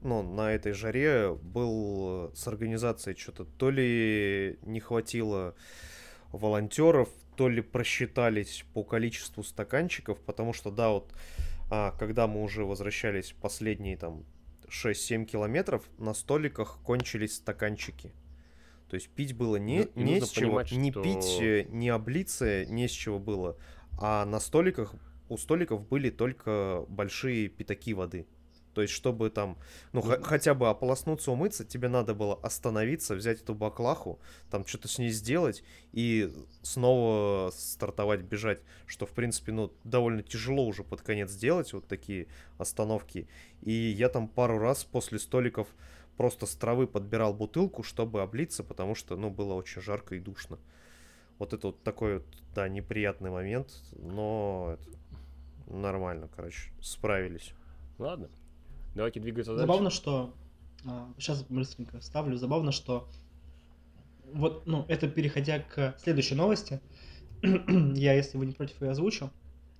[0.00, 3.44] ну, на этой жаре был с организацией что-то.
[3.44, 5.54] То ли не хватило
[6.32, 11.12] волонтеров, то ли просчитались по количеству стаканчиков, потому что, да, вот,
[11.70, 14.24] а, когда мы уже возвращались последние там
[14.68, 18.12] 6-7 километров, на столиках кончились стаканчики.
[18.88, 21.02] То есть пить было не, ну, не с чего, понимать, не что...
[21.02, 23.56] пить, э, не облиться, не с чего было.
[23.98, 24.94] А на столиках,
[25.28, 28.26] у столиков были только большие пятаки воды.
[28.74, 29.58] То есть, чтобы там,
[29.92, 34.18] ну, х- хотя бы ополоснуться, умыться, тебе надо было остановиться, взять эту баклаху,
[34.50, 35.62] там что-то с ней сделать
[35.92, 41.86] и снова стартовать, бежать, что, в принципе, ну, довольно тяжело уже под конец сделать, вот
[41.86, 43.28] такие остановки.
[43.62, 45.68] И я там пару раз после столиков
[46.16, 50.58] просто с травы подбирал бутылку, чтобы облиться, потому что, ну, было очень жарко и душно.
[51.38, 54.90] Вот это вот такой вот, да, неприятный момент, но это
[55.74, 57.52] нормально, короче, справились.
[57.98, 58.28] Ладно,
[58.94, 59.66] Давайте двигаться дальше.
[59.66, 60.34] Забавно, что...
[60.84, 62.36] А, сейчас быстренько вставлю.
[62.36, 63.08] Забавно, что...
[64.32, 66.80] Вот, ну, это переходя к следующей новости.
[67.42, 69.30] я, если вы не против, ее озвучу.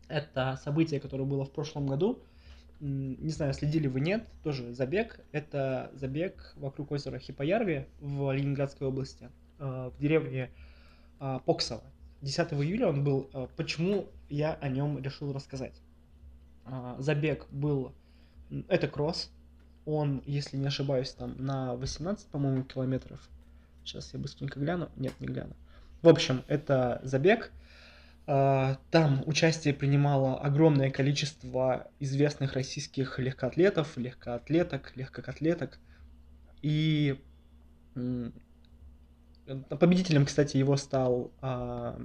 [0.09, 2.23] Это событие, которое было в прошлом году.
[2.81, 5.21] Не знаю, следили вы нет, тоже забег.
[5.31, 10.51] Это забег вокруг озера Хипоярви в Ленинградской области, а, в деревне
[11.21, 11.83] а, Поксово.
[12.23, 13.31] 10 июля он был.
[13.57, 15.81] Почему я о нем решил рассказать?
[16.99, 17.93] Забег был
[18.69, 19.31] это кросс.
[19.85, 23.21] Он, если не ошибаюсь, там на 18, по-моему, километров.
[23.85, 24.89] Сейчас я быстренько гляну.
[24.97, 25.57] Нет, не гляну.
[26.03, 27.51] В общем, это забег.
[28.27, 35.79] А, там участие принимало огромное количество известных российских легкоатлетов, легкоатлеток, легкокотлеток.
[36.63, 37.21] И
[39.81, 42.01] победителем, кстати, его стал а,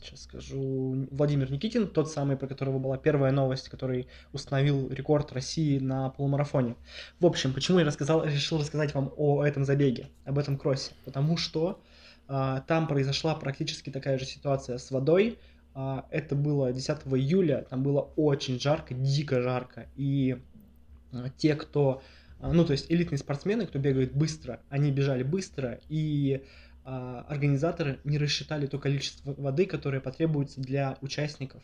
[0.00, 5.78] сейчас скажу, Владимир Никитин, тот самый, про которого была первая новость, который установил рекорд России
[5.78, 6.76] на полумарафоне.
[7.20, 10.92] В общем, почему я рассказал, решил рассказать вам о этом забеге, об этом кроссе?
[11.04, 11.80] Потому что
[12.28, 15.38] а, там произошла практически такая же ситуация с водой.
[15.74, 20.42] А, это было 10 июля, там было очень жарко, дико жарко, и
[21.12, 22.02] а, те, кто,
[22.40, 26.42] а, ну то есть элитные спортсмены, кто бегает быстро, они бежали быстро, и
[26.88, 31.62] организаторы не рассчитали то количество воды, которое потребуется для участников.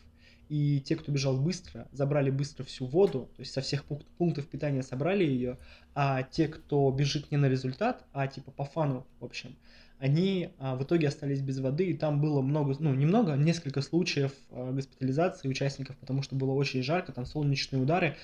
[0.48, 3.84] И те, кто бежал быстро, забрали быстро всю воду, то есть со всех
[4.18, 5.58] пунктов питания собрали ее,
[5.94, 9.56] а те, кто бежит не на результат, а типа по фану, в общем,
[9.98, 14.32] они а, в итоге остались без воды, и там было много, ну, немного, несколько случаев
[14.50, 18.16] а, госпитализации участников, потому что было очень жарко, там солнечные удары,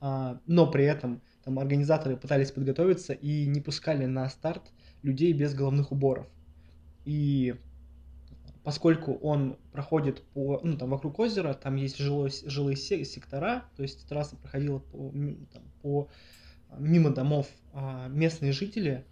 [0.00, 4.62] а, но при этом там организаторы пытались подготовиться и не пускали на старт
[5.02, 6.26] людей без головных уборов.
[7.06, 7.54] И
[8.64, 14.08] поскольку он проходит по, ну, там, вокруг озера, там есть жилой, жилые сектора, то есть
[14.08, 15.12] трасса проходила по,
[15.52, 16.08] там, по
[16.76, 19.04] мимо домов, а местные жители,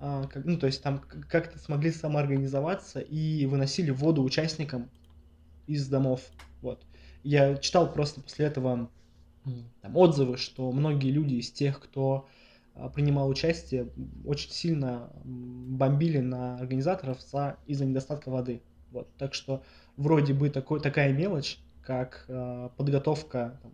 [0.00, 4.90] а, как, ну, то есть там как-то смогли самоорганизоваться и выносили воду участникам
[5.68, 6.22] из домов.
[6.60, 6.84] Вот.
[7.22, 8.90] Я читал просто после этого
[9.80, 12.37] там, отзывы, что многие люди из тех, кто а,
[12.94, 13.88] принимал участие,
[14.24, 18.62] очень сильно бомбили на организаторов за, из-за недостатка воды.
[18.90, 19.08] Вот.
[19.16, 19.62] Так что
[19.96, 23.72] вроде бы такой, такая мелочь, как э, подготовка там,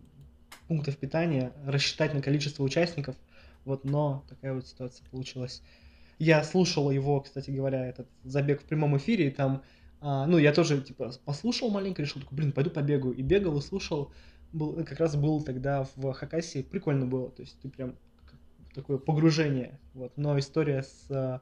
[0.68, 3.16] пунктов питания, рассчитать на количество участников,
[3.64, 5.62] вот, но такая вот ситуация получилась.
[6.18, 9.62] Я слушал его, кстати говоря, этот забег в прямом эфире, и там,
[10.00, 13.62] а, ну, я тоже, типа, послушал маленько, решил, такой, блин, пойду побегаю, и бегал, и
[13.62, 14.12] слушал,
[14.52, 17.96] был, как раз был тогда в Хакасии, прикольно было, то есть ты прям
[18.74, 19.78] такое погружение.
[19.94, 20.12] Вот.
[20.16, 21.40] Но история с а,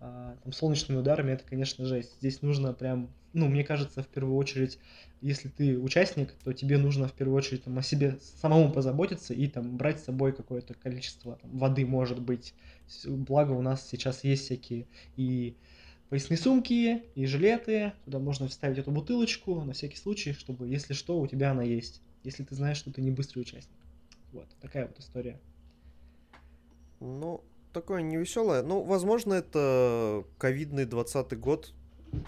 [0.00, 2.16] а, там, солнечными ударами это, конечно, жесть.
[2.20, 4.78] Здесь нужно прям, ну, мне кажется, в первую очередь,
[5.22, 9.46] если ты участник, то тебе нужно в первую очередь там, о себе самому позаботиться и
[9.48, 12.54] там брать с собой какое-то количество там, воды, может быть.
[13.06, 15.56] Благо у нас сейчас есть всякие и
[16.10, 21.18] поясные сумки, и жилеты, куда можно вставить эту бутылочку на всякий случай, чтобы, если что,
[21.18, 22.02] у тебя она есть.
[22.22, 23.78] Если ты знаешь, что ты не быстрый участник.
[24.32, 25.40] Вот, такая вот история.
[27.00, 28.62] Ну, такое невеселое.
[28.62, 31.72] Ну, возможно, это ковидный 20 год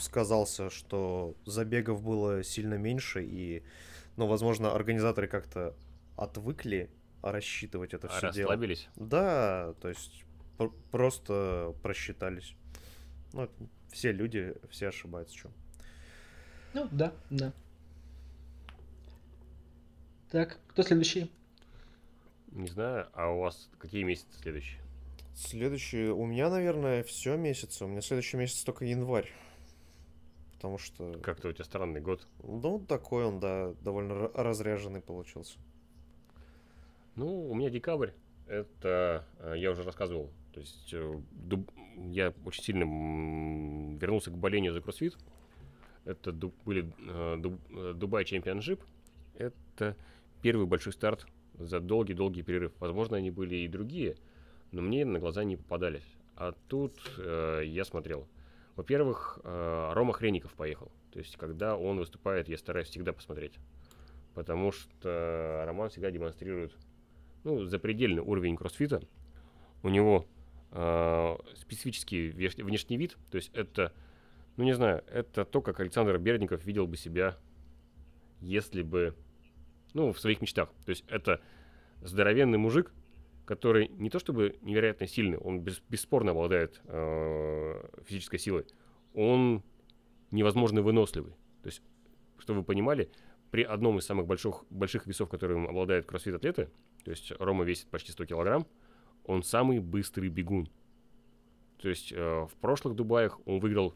[0.01, 3.63] сказался, что забегов было сильно меньше, и,
[4.17, 5.75] ну, возможно, организаторы как-то
[6.17, 6.91] отвыкли
[7.23, 8.51] рассчитывать это А все дело.
[8.53, 8.89] расслабились?
[8.97, 10.25] Да, то есть
[10.59, 12.55] пр- просто просчитались.
[13.33, 13.49] Ну,
[13.91, 15.51] все люди, все ошибаются, что.
[16.75, 17.53] Ну, да, да.
[20.31, 21.31] Так, кто следующий?
[22.53, 24.81] Не знаю, а у вас какие месяцы следующие?
[25.35, 27.85] Следующий, у меня, наверное, все месяцы.
[27.85, 29.31] У меня следующий месяц только январь.
[30.55, 32.27] Потому что, Как-то у тебя странный год.
[32.43, 35.59] ну, такой он, да, довольно ра- разряженный получился.
[37.15, 38.11] Ну, у меня декабрь.
[38.49, 40.31] Это э, я уже рассказывал.
[40.53, 41.21] То есть э,
[42.11, 42.85] я очень сильно
[43.99, 45.17] вернулся к болению за кроссфит.
[46.05, 48.83] Это были э, Dubai Championship.
[49.35, 49.97] Это
[50.43, 51.27] первый большой старт
[51.59, 52.73] за долгий-долгий перерыв.
[52.79, 54.17] Возможно, они были и другие,
[54.73, 56.17] но мне на глаза не попадались.
[56.37, 58.29] А тут э, я смотрел.
[58.77, 60.91] Во-первых, э, Рома Хреников поехал.
[61.13, 63.55] То есть, когда он выступает, я стараюсь всегда посмотреть.
[64.35, 66.73] Потому что Роман всегда демонстрирует
[67.43, 69.03] ну, запредельный уровень кроссфита.
[69.83, 70.27] У него
[70.71, 73.17] э, специфический внешний вид.
[73.31, 73.93] То есть это,
[74.57, 77.37] ну не знаю, это то, как Александр Бердников видел бы себя,
[78.41, 79.15] если бы,
[79.99, 80.71] ну, в своих мечтах.
[80.87, 81.41] То есть это
[82.03, 82.93] здоровенный мужик,
[83.45, 88.67] который не то чтобы невероятно сильный, он бес- бесспорно обладает э, физической силой,
[89.15, 89.63] он
[90.31, 91.33] невозможно выносливый.
[91.63, 91.83] То есть,
[92.39, 93.11] чтобы вы понимали,
[93.51, 96.69] при одном из самых больших, больших весов, которым обладают кроссфит-атлеты,
[97.05, 98.67] то есть Рома весит почти 100 килограмм,
[99.25, 100.69] он самый быстрый бегун.
[101.79, 103.95] То есть э, в прошлых Дубаях он выиграл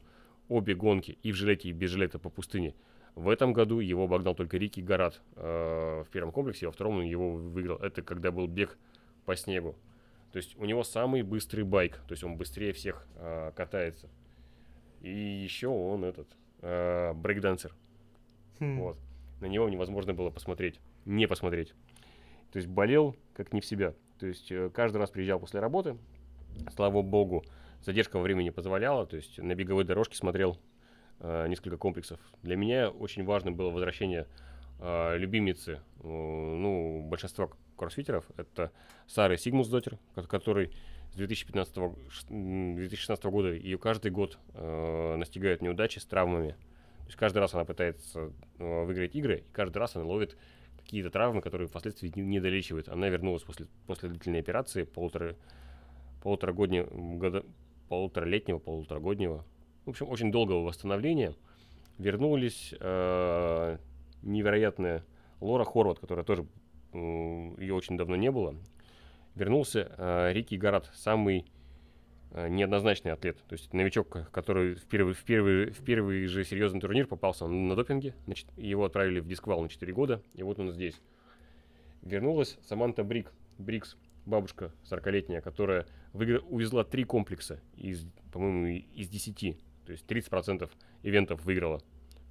[0.49, 2.75] обе гонки и в жилете, и без жилета по пустыне.
[3.15, 7.05] В этом году его обогнал только Рики Гарат э, в первом комплексе, во втором он
[7.05, 7.77] его выиграл.
[7.79, 8.79] Это когда был бег
[9.27, 9.77] по снегу.
[10.33, 14.09] То есть у него самый быстрый байк, то есть он быстрее всех э, катается.
[15.03, 16.29] И еще он этот
[16.63, 17.75] э, брейкдансер.
[18.61, 18.79] Хм.
[18.79, 18.99] Вот.
[19.41, 21.75] На него невозможно было посмотреть, не посмотреть.
[22.51, 23.95] То есть болел как не в себя.
[24.19, 25.99] То есть э, каждый раз приезжал после работы.
[26.75, 27.45] Слава богу,
[27.83, 29.07] задержка во времени позволяла.
[29.07, 30.59] То есть на беговой дорожке смотрел
[31.23, 32.21] э, несколько комплексов.
[32.43, 34.27] Для меня очень важно было возвращение
[34.81, 38.25] э, любимицы, э, ну, большинства кроссфитеров.
[38.37, 38.71] Это
[39.07, 40.71] Сары Сигмусдотер, ко- который
[41.13, 46.51] с 2015 го- ш- м, 2016 года ее каждый год э, настигают неудачи с травмами.
[46.51, 50.37] То есть каждый раз она пытается э, выиграть игры, и каждый раз она ловит
[50.79, 52.89] какие-то травмы, которые впоследствии не, не долечивает.
[52.89, 55.37] Она вернулась после, после длительной операции, полутора,
[56.23, 56.87] полуторагоднего,
[57.19, 57.45] года,
[57.89, 59.45] полуторалетнего, полуторагоднего,
[59.85, 61.35] в общем, очень долгого восстановления.
[61.99, 63.79] Вернулись э,
[64.23, 65.05] невероятная
[65.41, 66.47] Лора Хорват, которая тоже,
[66.93, 68.55] ее очень давно не было.
[69.35, 71.47] Вернулся э, Рики Гарат, самый
[72.33, 73.39] э, неоднозначный атлет.
[73.49, 77.75] То есть новичок, который в первый, в первый, в первый же серьезный турнир попался на
[77.75, 78.15] допинге.
[78.27, 81.01] Значит, его отправили в дисквал на 4 года, и вот он здесь.
[82.03, 89.57] Вернулась Саманта Брик, Брикс, бабушка 40-летняя, которая выигра- увезла три комплекса из, по-моему, из 10.
[89.87, 90.71] То есть 30%
[91.03, 91.81] ивентов выиграла.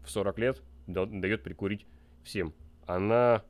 [0.04, 1.86] В 40 лет да- дает прикурить
[2.24, 2.54] всем.
[2.86, 3.44] Она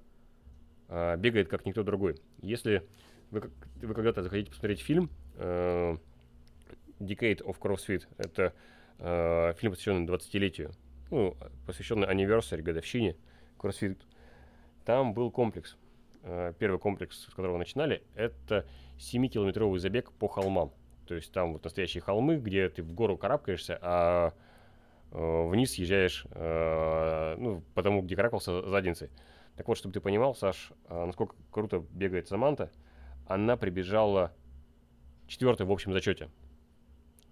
[0.87, 2.17] а, бегает как никто другой.
[2.41, 2.85] Если
[3.29, 3.49] вы,
[3.81, 5.97] вы когда-то захотите посмотреть фильм э,
[6.99, 8.53] Decade of CrossFit, это
[8.99, 10.71] э, фильм, посвященный 20-летию,
[11.09, 13.15] ну, посвященный anniversary, годовщине
[13.57, 13.97] CrossFit,
[14.83, 15.77] там был комплекс.
[16.23, 18.65] Э, Первый комплекс, с которого начинали, это
[18.97, 20.73] 7-километровый забег по холмам.
[21.11, 24.33] То есть там вот настоящие холмы, где ты в гору карабкаешься, а
[25.11, 29.09] э, вниз съезжаешь, э, ну, потому где карабкался задницей.
[29.57, 32.71] Так вот, чтобы ты понимал, Саш, а, насколько круто бегает Саманта,
[33.27, 34.31] она прибежала
[35.27, 36.29] четвертой в общем зачете.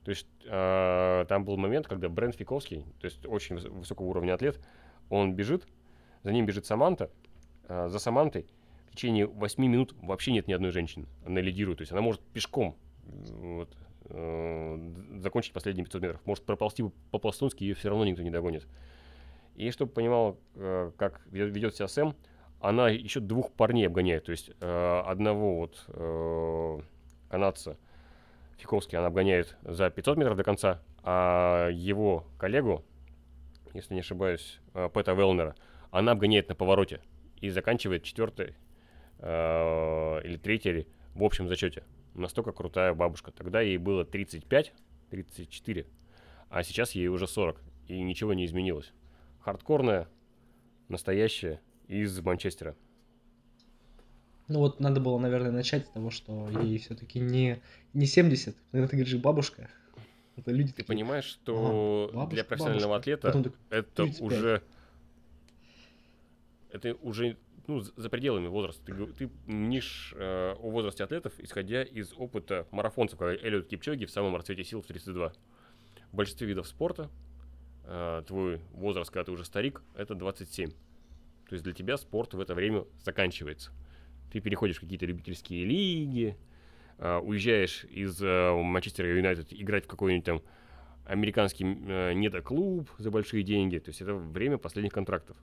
[0.03, 4.34] То есть э, там был момент, когда Брент Фиковский, то есть очень выс- высокого уровня
[4.34, 4.59] атлет,
[5.09, 5.65] он бежит,
[6.23, 7.09] за ним бежит Саманта,
[7.69, 8.45] а за Самантой
[8.91, 11.05] в течение 8 минут вообще нет ни одной женщины.
[11.25, 12.75] Она лидирует, то есть она может пешком
[13.10, 16.26] вот, э, закончить последние 500 метров.
[16.26, 18.68] Может проползти по-пластунски, ее все равно никто не догонит.
[19.55, 22.16] И чтобы понимал, э, как ве- ведет себя Сэм,
[22.62, 24.26] она еще двух парней обгоняет.
[24.26, 25.86] То есть э, одного вот
[27.30, 27.78] канадца
[28.57, 32.84] Фиковский она обгоняет за 500 метров до конца, а его коллегу,
[33.74, 35.55] если не ошибаюсь, Пэта Велнера,
[35.91, 37.01] она обгоняет на повороте
[37.39, 38.55] и заканчивает четвертой
[39.22, 41.84] или третьей в общем зачете.
[42.20, 43.32] Настолько крутая бабушка.
[43.32, 44.74] Тогда ей было 35,
[45.09, 45.88] 34,
[46.49, 48.91] а сейчас ей уже 40, и ничего не изменилось.
[49.39, 50.09] Хардкорная,
[50.89, 52.76] настоящая, из Манчестера.
[54.49, 57.61] Ну вот надо было, наверное, начать с того, что ей все-таки не,
[57.93, 59.70] не 70, когда ты говоришь бабушка.
[60.36, 63.13] Это люди Ты такие, понимаешь, что Ага, бабушка, для профессионального бабушка.
[63.13, 64.22] атлета такой, это 35.
[64.22, 64.63] уже...
[66.72, 67.38] Это уже
[67.70, 68.84] ну, за пределами возраста.
[68.84, 74.11] Ты, ты мнишь э, о возрасте атлетов, исходя из опыта марафонцев, как Эллиот Кипчоги в
[74.11, 75.34] самом расцвете сил в 32.
[76.11, 77.11] В большинстве видов спорта
[77.86, 80.72] э, твой возраст, когда ты уже старик, это 27.
[80.72, 80.76] То
[81.51, 83.72] есть для тебя спорт в это время заканчивается.
[84.34, 86.36] Ты переходишь в какие-то любительские лиги,
[86.97, 90.41] э, уезжаешь из э, Манчестера Юнайтед играть в какой-нибудь там
[91.05, 93.78] американский э, недоклуб за большие деньги.
[93.78, 95.38] То есть это время последних контрактов.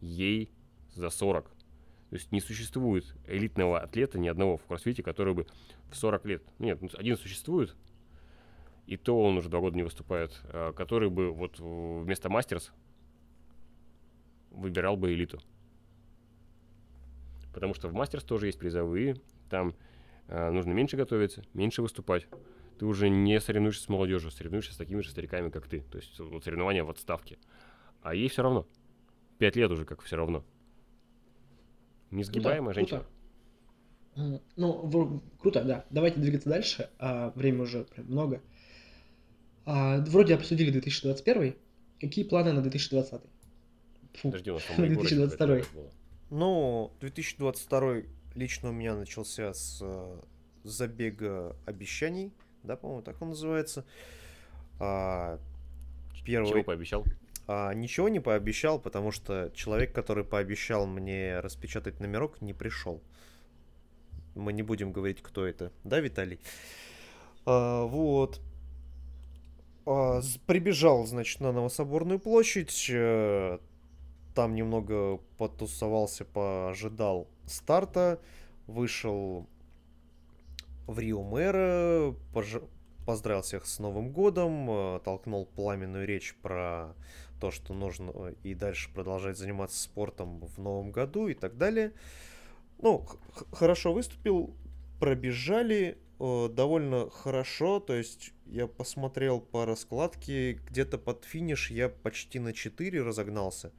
[0.00, 0.48] Ей
[0.94, 1.50] за 40.
[2.12, 5.46] То есть не существует элитного атлета ни одного в кроссфите, который бы
[5.90, 6.42] в 40 лет...
[6.58, 7.74] Нет, ну, один существует,
[8.86, 12.70] и то он уже два года не выступает, э, который бы вот вместо мастерс
[14.50, 15.40] выбирал бы элиту.
[17.54, 19.16] Потому что в мастерс тоже есть призовые,
[19.48, 19.74] там
[20.28, 22.28] э, нужно меньше готовиться, меньше выступать.
[22.78, 25.80] Ты уже не соревнуешься с молодежью, соревнуешься с такими же стариками, как ты.
[25.80, 27.38] То есть вот соревнования в отставке.
[28.02, 28.66] А ей все равно.
[29.38, 30.44] Пять лет уже как все равно.
[32.12, 33.04] Несгибаемая Круто, женщина.
[34.14, 34.42] круто.
[34.56, 35.84] Ну, в- круто, да.
[35.90, 36.90] Давайте двигаться дальше.
[36.98, 38.40] а, время уже прям много.
[39.64, 41.54] А, вроде обсудили 2021.
[42.00, 43.20] Какие планы на 2020?
[44.14, 44.28] Фу.
[44.30, 45.46] Подожди, у нас Егорыч 2022.
[45.46, 45.90] какая-то была.
[46.30, 48.02] Ну, 2022
[48.34, 50.20] лично у меня начался с э,
[50.64, 52.32] забега обещаний,
[52.62, 53.84] да, по-моему, так он называется.
[54.78, 55.38] А,
[56.24, 56.50] первый...
[56.50, 57.04] Чего пообещал?
[57.54, 63.02] А, ничего не пообещал, потому что человек, который пообещал мне распечатать номерок, не пришел.
[64.34, 65.70] Мы не будем говорить, кто это.
[65.84, 66.40] Да, Виталий?
[67.44, 68.40] А, вот.
[69.84, 72.86] А, прибежал, значит, на Новособорную площадь.
[72.88, 73.58] э,
[74.34, 78.18] Там немного потусовался, пожидал старта.
[78.66, 79.46] Вышел
[80.86, 82.66] в Рио Мэра, пож-
[83.04, 86.94] поздравил всех с Новым годом, э, толкнул пламенную речь про
[87.42, 91.92] то, что нужно э, и дальше продолжать заниматься спортом в новом году и так далее.
[92.78, 93.04] Ну,
[93.50, 94.54] хорошо выступил,
[95.00, 102.38] пробежали э, довольно хорошо, то есть я посмотрел по раскладке, где-то под финиш я почти
[102.38, 103.72] на 4 разогнался.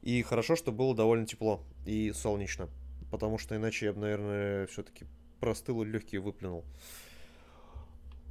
[0.00, 2.70] И хорошо, что было довольно тепло и солнечно,
[3.10, 5.04] потому что иначе я бы, наверное, все-таки
[5.40, 6.64] простыл и легкие выплюнул.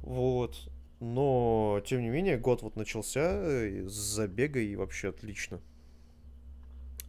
[0.02, 0.68] Вот.
[1.00, 5.60] Но, тем не менее, год вот начался э, с забега и вообще отлично.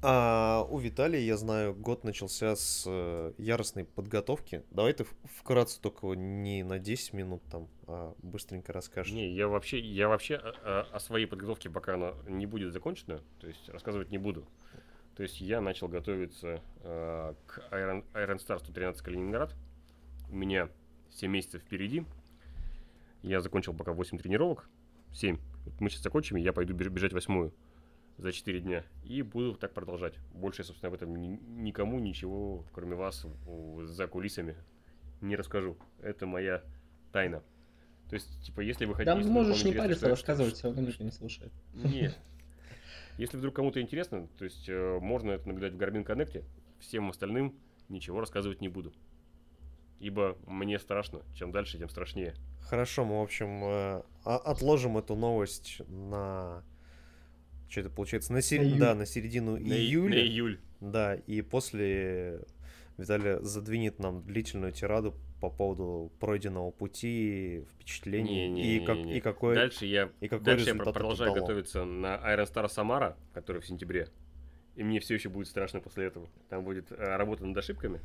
[0.02, 4.64] А у Виталия, я знаю, год начался с э, яростной подготовки.
[4.70, 9.14] Давай ты вкратце только не на 10 минут там, а быстренько расскажешь.
[9.14, 13.48] Не, я вообще, я вообще о, о- своей подготовке, пока она не будет закончена, то
[13.48, 14.46] есть рассказывать не буду.
[15.16, 19.56] То есть я начал готовиться э, к Iron, Iron Star 113 Калининград.
[20.30, 20.70] У меня
[21.10, 22.06] 7 месяцев впереди.
[23.24, 24.70] Я закончил пока 8 тренировок.
[25.13, 25.38] 7.
[25.65, 27.53] Вот мы сейчас закончим, и я пойду беж- бежать восьмую
[28.18, 28.84] за 4 дня.
[29.03, 30.15] И буду так продолжать.
[30.34, 33.26] Больше, я, собственно, об этом ни- никому ничего, кроме вас,
[33.84, 34.55] за кулисами
[35.22, 35.78] не расскажу.
[36.01, 36.63] Это моя
[37.11, 37.43] тайна.
[38.09, 39.11] То есть, типа, если вы хотите...
[39.11, 41.51] Там если можешь не париться, что рассказывать, все равно никто не слушает.
[41.74, 42.18] Нет.
[43.18, 46.43] Если вдруг кому-то интересно, то есть э, можно это наблюдать в Garmin Connect,
[46.80, 47.55] всем остальным
[47.89, 48.93] ничего рассказывать не буду.
[50.00, 51.22] Ибо мне страшно.
[51.34, 52.36] Чем дальше, тем страшнее.
[52.62, 56.64] Хорошо, мы, в общем, э, отложим эту новость на...
[57.69, 58.32] Что это получается?
[58.34, 58.80] На, сер- июль.
[58.80, 60.15] Да, на середину На июля.
[60.15, 60.60] На июль.
[60.80, 62.45] Да, и после
[62.98, 69.18] Виталий задвинет нам длительную тираду по поводу пройденного пути, впечатлений и, как, Не-не-не-не.
[69.18, 69.56] и какой...
[69.56, 71.41] Дальше я, и какой дальше я продолжаю дало.
[71.45, 74.10] готовиться на Iron Star Самара, который в сентябре.
[74.76, 76.28] И мне все еще будет страшно после этого.
[76.49, 77.99] Там будет э, работа над ошибками.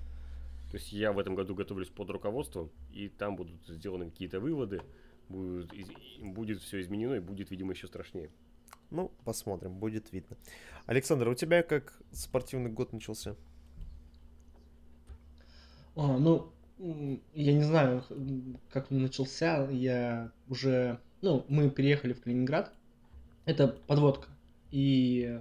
[0.72, 4.80] То есть я в этом году готовлюсь под руководством, и там будут сделаны какие-то выводы,
[5.28, 5.70] будет,
[6.18, 8.30] будет все изменено, и будет, видимо, еще страшнее.
[8.90, 10.34] Ну, посмотрим, будет видно.
[10.86, 13.36] Александр, у тебя как спортивный год начался?
[15.94, 16.50] А, ну,
[17.34, 18.02] я не знаю,
[18.70, 19.68] как он начался.
[19.70, 20.98] Я уже...
[21.20, 22.72] Ну, мы переехали в Калининград.
[23.44, 24.30] Это подводка.
[24.70, 25.38] И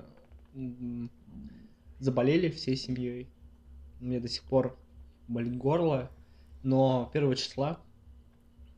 [1.99, 3.29] заболели всей семьей.
[4.01, 4.77] Меня до сих пор
[5.31, 6.09] болит горло.
[6.63, 7.79] Но первого числа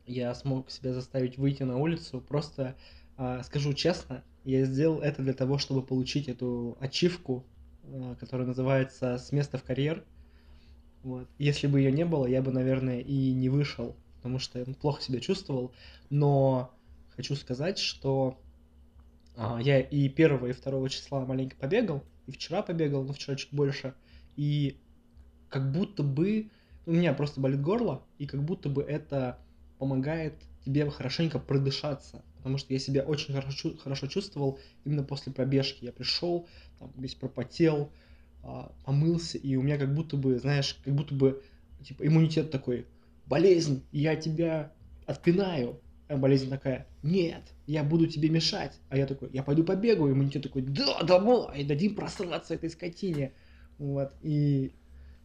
[0.06, 2.20] я смог себя заставить выйти на улицу.
[2.20, 2.76] Просто
[3.16, 7.44] а, скажу честно, я сделал это для того, чтобы получить эту ачивку,
[7.84, 10.04] а, которая называется «С места в карьер».
[11.02, 11.28] Вот.
[11.38, 15.02] Если бы ее не было, я бы, наверное, и не вышел, потому что я плохо
[15.02, 15.72] себя чувствовал.
[16.08, 16.74] Но
[17.14, 18.38] хочу сказать, что
[19.36, 23.52] а, я и первого, и второго числа маленько побегал, и вчера побегал, но вчера чуть
[23.52, 23.94] больше.
[24.36, 24.78] И
[25.54, 26.50] как будто бы
[26.84, 29.38] у меня просто болит горло, и как будто бы это
[29.78, 35.84] помогает тебе хорошенько продышаться, потому что я себя очень хорошо, хорошо чувствовал именно после пробежки.
[35.84, 36.48] Я пришел,
[36.80, 37.92] там, весь пропотел,
[38.42, 41.40] а, помылся, и у меня как будто бы, знаешь, как будто бы
[41.84, 42.88] типа иммунитет такой,
[43.26, 44.72] болезнь, я тебя
[45.06, 45.80] отпинаю.
[46.08, 48.80] А болезнь такая, нет, я буду тебе мешать.
[48.88, 50.14] А я такой, я пойду побегаю.
[50.14, 53.34] Иммунитет такой, да, домой, дадим просраться этой скотине.
[53.78, 54.72] Вот, и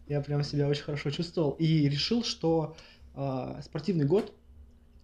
[0.09, 1.51] я прям себя очень хорошо чувствовал.
[1.51, 2.75] И решил, что
[3.15, 4.33] э, спортивный год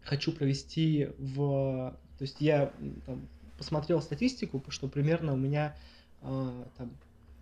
[0.02, 1.98] хочу провести в...
[2.18, 2.73] То есть я
[3.06, 5.77] там, посмотрел статистику, что примерно у меня
[6.22, 6.91] э, там,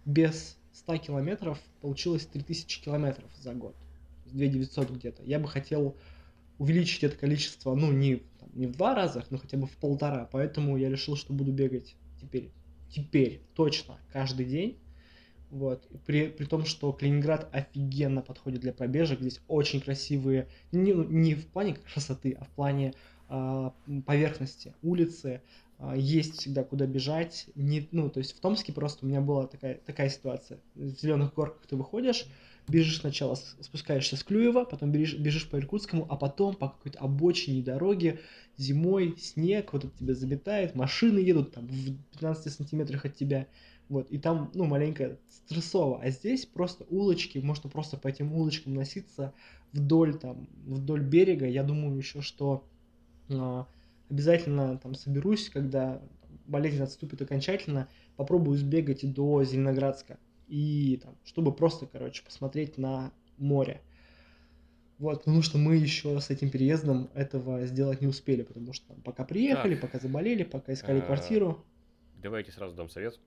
[0.05, 3.75] без 100 километров получилось 3000 километров за год.
[4.25, 5.23] 2900 где-то.
[5.23, 5.95] Я бы хотел
[6.57, 10.27] увеличить это количество, ну, не, там, не в два раза, но хотя бы в полтора.
[10.31, 12.51] Поэтому я решил, что буду бегать теперь,
[12.89, 14.77] теперь точно каждый день.
[15.53, 15.87] Вот.
[16.07, 19.19] При, при том, что Калининград офигенно подходит для пробежек.
[19.19, 22.95] Здесь очень красивые, не, не в плане красоты, а в плане
[23.29, 23.69] э,
[24.03, 25.41] поверхности, улицы.
[25.77, 27.45] Э, есть всегда куда бежать.
[27.53, 30.57] Не, ну, то есть в Томске просто у меня была такая, такая ситуация.
[30.73, 32.25] В зеленых горках ты выходишь,
[32.67, 37.61] бежишь сначала, спускаешься с Клюева, потом бежишь, бежишь по Иркутскому, а потом по какой-то обочине
[37.61, 38.19] дороги,
[38.57, 43.45] зимой, снег, вот это тебя заметает, машины едут там в 15 сантиметрах от тебя.
[43.89, 46.01] Вот, и там, ну, маленько стрессово.
[46.01, 49.33] А здесь просто улочки, можно просто по этим улочкам носиться
[49.71, 51.45] вдоль, там, вдоль берега.
[51.45, 52.63] Я думаю еще, что
[53.29, 53.63] э,
[54.09, 56.01] обязательно там соберусь, когда
[56.47, 60.17] болезнь отступит окончательно, попробую сбегать до Зеленоградска.
[60.47, 63.81] И там, чтобы просто, короче, посмотреть на море.
[64.99, 69.01] Вот, потому что мы еще с этим переездом этого сделать не успели, потому что там,
[69.01, 69.81] пока приехали, так.
[69.81, 71.63] пока заболели, пока искали а, квартиру.
[72.21, 73.19] Давайте сразу дам совет.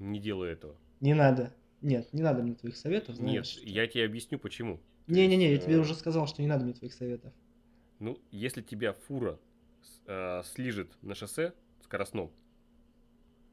[0.00, 0.76] Не делай этого.
[1.00, 1.54] Не надо.
[1.82, 3.16] Нет, не надо мне твоих советов.
[3.16, 4.80] Знаешь, Нет, я тебе объясню почему.
[5.06, 7.32] Не-не-не, я тебе уже сказал, что не надо мне твоих советов.
[7.98, 9.38] Ну, если тебя фура
[10.06, 11.52] э, слижет на шоссе
[11.82, 12.32] скоростном,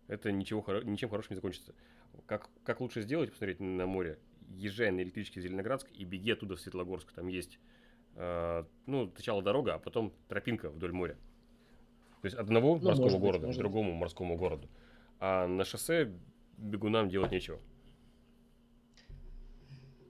[0.07, 1.73] это ничего, ничем хорошим не закончится.
[2.25, 4.19] Как, как лучше сделать, посмотреть на море?
[4.49, 7.11] Езжай на электричке в Зеленоградск и беги оттуда в Светлогорск.
[7.11, 7.59] Там есть,
[8.15, 11.17] э, ну, сначала дорога, а потом тропинка вдоль моря.
[12.21, 13.99] То есть одного ну, морского города быть, к другому быть.
[13.99, 14.69] морскому городу.
[15.19, 16.13] А на шоссе
[16.57, 17.59] бегунам делать нечего.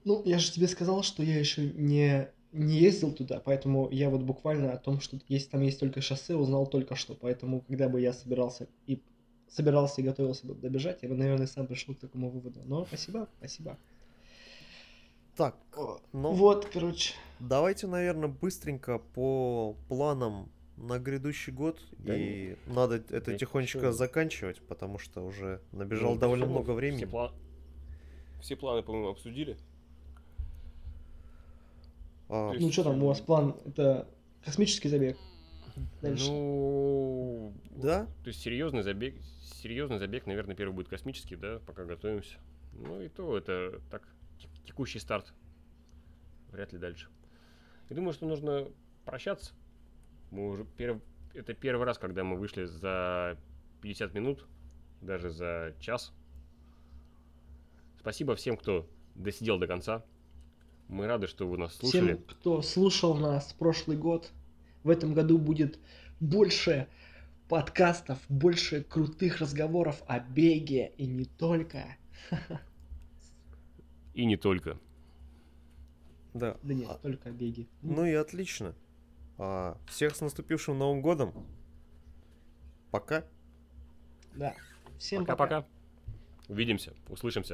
[0.04, 4.22] Ну, я же тебе сказал, что я еще не, не ездил туда, поэтому я вот
[4.22, 7.14] буквально о том, что есть, там есть только шоссе, узнал только что.
[7.14, 9.02] Поэтому, когда бы я собирался и
[9.48, 12.60] собирался и готовился бы добежать, я бы, наверное, сам пришел к такому выводу.
[12.64, 13.78] Но спасибо, спасибо.
[15.36, 15.56] Так,
[16.12, 16.32] ну...
[16.32, 17.14] Вот, короче.
[17.38, 22.58] Давайте, наверное, быстренько по планам на грядущий год, да и нет.
[22.66, 23.92] надо это нет, тихонечко все.
[23.92, 26.98] заканчивать, потому что уже набежало ну, довольно много времени.
[26.98, 27.32] Все, план...
[28.40, 29.56] все планы, по-моему, обсудили.
[32.28, 32.52] А...
[32.52, 33.56] Ну что там у вас план?
[33.66, 34.08] Это
[34.44, 35.16] космический забег?
[36.02, 36.30] Дальше.
[36.30, 38.06] Ну, да.
[38.22, 42.38] То есть серьезный забег, серьезный забег, наверное, первый будет космический, да, пока готовимся.
[42.72, 44.06] Ну и то это так
[44.64, 45.32] текущий старт.
[46.50, 47.08] Вряд ли дальше.
[47.90, 48.68] Я думаю, что нужно
[49.04, 49.52] прощаться.
[50.30, 51.00] Мы уже перв...
[51.34, 53.38] Это первый раз, когда мы вышли за
[53.82, 54.46] 50 минут,
[55.00, 56.12] даже за час.
[57.98, 60.04] Спасибо всем, кто досидел до конца.
[60.88, 62.14] Мы рады, что вы нас слушали.
[62.14, 64.30] Всем, кто слушал нас прошлый год,
[64.84, 65.78] в этом году будет
[66.20, 66.88] больше
[67.48, 71.96] подкастов, больше крутых разговоров о беге и не только.
[74.14, 74.78] И не только.
[76.34, 76.56] Да.
[76.62, 76.98] Да нет, а...
[76.98, 77.66] только о беге.
[77.82, 78.74] Ну и отлично.
[79.38, 81.32] А, всех с наступившим Новым годом.
[82.90, 83.24] Пока.
[84.34, 84.54] Да.
[84.98, 85.64] Всем пока-пока.
[86.48, 87.46] Увидимся, услышимся.